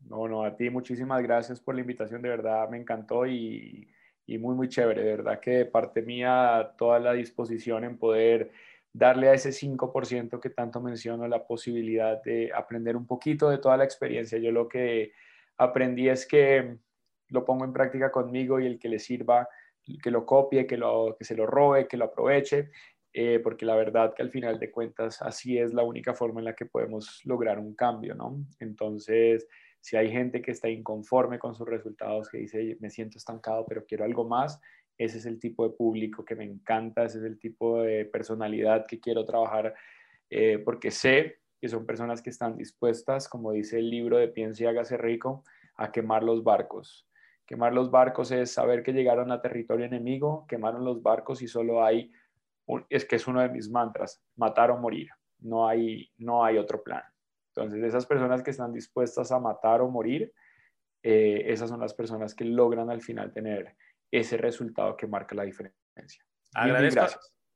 [0.00, 3.90] No, no, a ti muchísimas gracias por la invitación, de verdad me encantó y
[4.28, 5.02] y muy, muy chévere.
[5.02, 8.52] De verdad que de parte mía, toda la disposición en poder
[8.92, 13.78] darle a ese 5% que tanto menciono la posibilidad de aprender un poquito de toda
[13.78, 14.38] la experiencia.
[14.38, 15.12] Yo lo que
[15.56, 16.76] aprendí es que
[17.28, 19.48] lo pongo en práctica conmigo y el que le sirva,
[20.02, 22.70] que lo copie, que, lo, que se lo robe, que lo aproveche,
[23.20, 26.44] eh, porque la verdad que al final de cuentas así es la única forma en
[26.44, 28.46] la que podemos lograr un cambio, ¿no?
[28.60, 29.48] Entonces,
[29.80, 33.84] si hay gente que está inconforme con sus resultados, que dice, me siento estancado, pero
[33.84, 34.60] quiero algo más,
[34.96, 38.86] ese es el tipo de público que me encanta, ese es el tipo de personalidad
[38.86, 39.74] que quiero trabajar,
[40.30, 44.62] eh, porque sé que son personas que están dispuestas, como dice el libro de Piense
[44.62, 45.42] y hágase rico,
[45.74, 47.08] a quemar los barcos.
[47.46, 51.82] Quemar los barcos es saber que llegaron a territorio enemigo, quemaron los barcos y solo
[51.82, 52.12] hay,
[52.88, 55.08] es que es uno de mis mantras, matar o morir.
[55.40, 57.02] No hay, no hay otro plan.
[57.54, 60.32] Entonces, esas personas que están dispuestas a matar o morir,
[61.02, 63.76] eh, esas son las personas que logran al final tener
[64.10, 66.24] ese resultado que marca la diferencia.
[66.54, 67.06] Agradezco,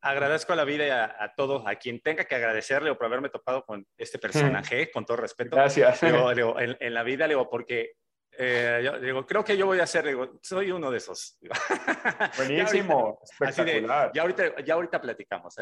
[0.01, 3.31] agradezco a la vida y a, todos, a quien tenga que agradecerle o por haberme
[3.31, 5.57] topado con este personaje, con todo respeto.
[5.57, 6.03] Gracias.
[6.03, 7.93] en, en, la vida, le digo, porque
[8.39, 11.39] eh, yo digo, creo que yo voy a ser, digo, soy uno de esos.
[12.39, 14.13] Buenísimo, ya espectacular.
[14.15, 15.55] ya, ahorita, ya ahorita platicamos.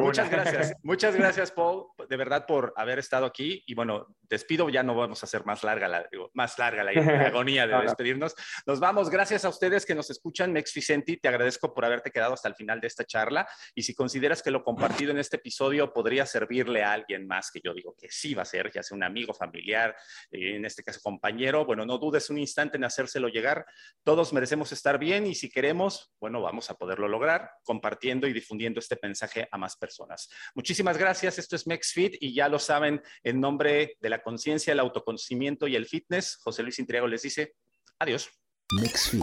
[0.00, 3.62] muchas gracias, muchas gracias, Paul, de verdad por haber estado aquí.
[3.66, 6.90] Y bueno, despido, ya no vamos a hacer más larga la, más larga la,
[7.26, 8.34] agonía de despedirnos.
[8.66, 10.52] Nos vamos, gracias a ustedes que nos escuchan.
[10.52, 13.46] Mex Vicenti, te agradezco por haberte quedado hasta el final de esta charla.
[13.74, 17.60] Y si consideras que lo compartido en este episodio podría servirle a alguien más, que
[17.62, 19.94] yo digo que sí va a ser, ya sea un amigo, familiar,
[20.30, 23.66] eh, en este caso compañero, bueno, no no dudes un instante en hacérselo llegar.
[24.02, 28.80] Todos merecemos estar bien y si queremos, bueno, vamos a poderlo lograr compartiendo y difundiendo
[28.80, 30.30] este mensaje a más personas.
[30.54, 31.38] Muchísimas gracias.
[31.38, 35.76] Esto es MexFit y ya lo saben, en nombre de la conciencia, el autoconocimiento y
[35.76, 37.56] el fitness, José Luis Intriago les dice
[37.98, 38.30] adiós.
[38.80, 39.20] MexFit.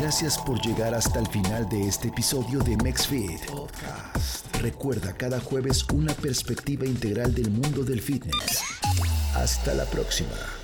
[0.00, 3.40] Gracias por llegar hasta el final de este episodio de MexFit
[4.60, 8.60] Recuerda cada jueves una perspectiva integral del mundo del fitness.
[9.34, 10.57] Hasta la próxima.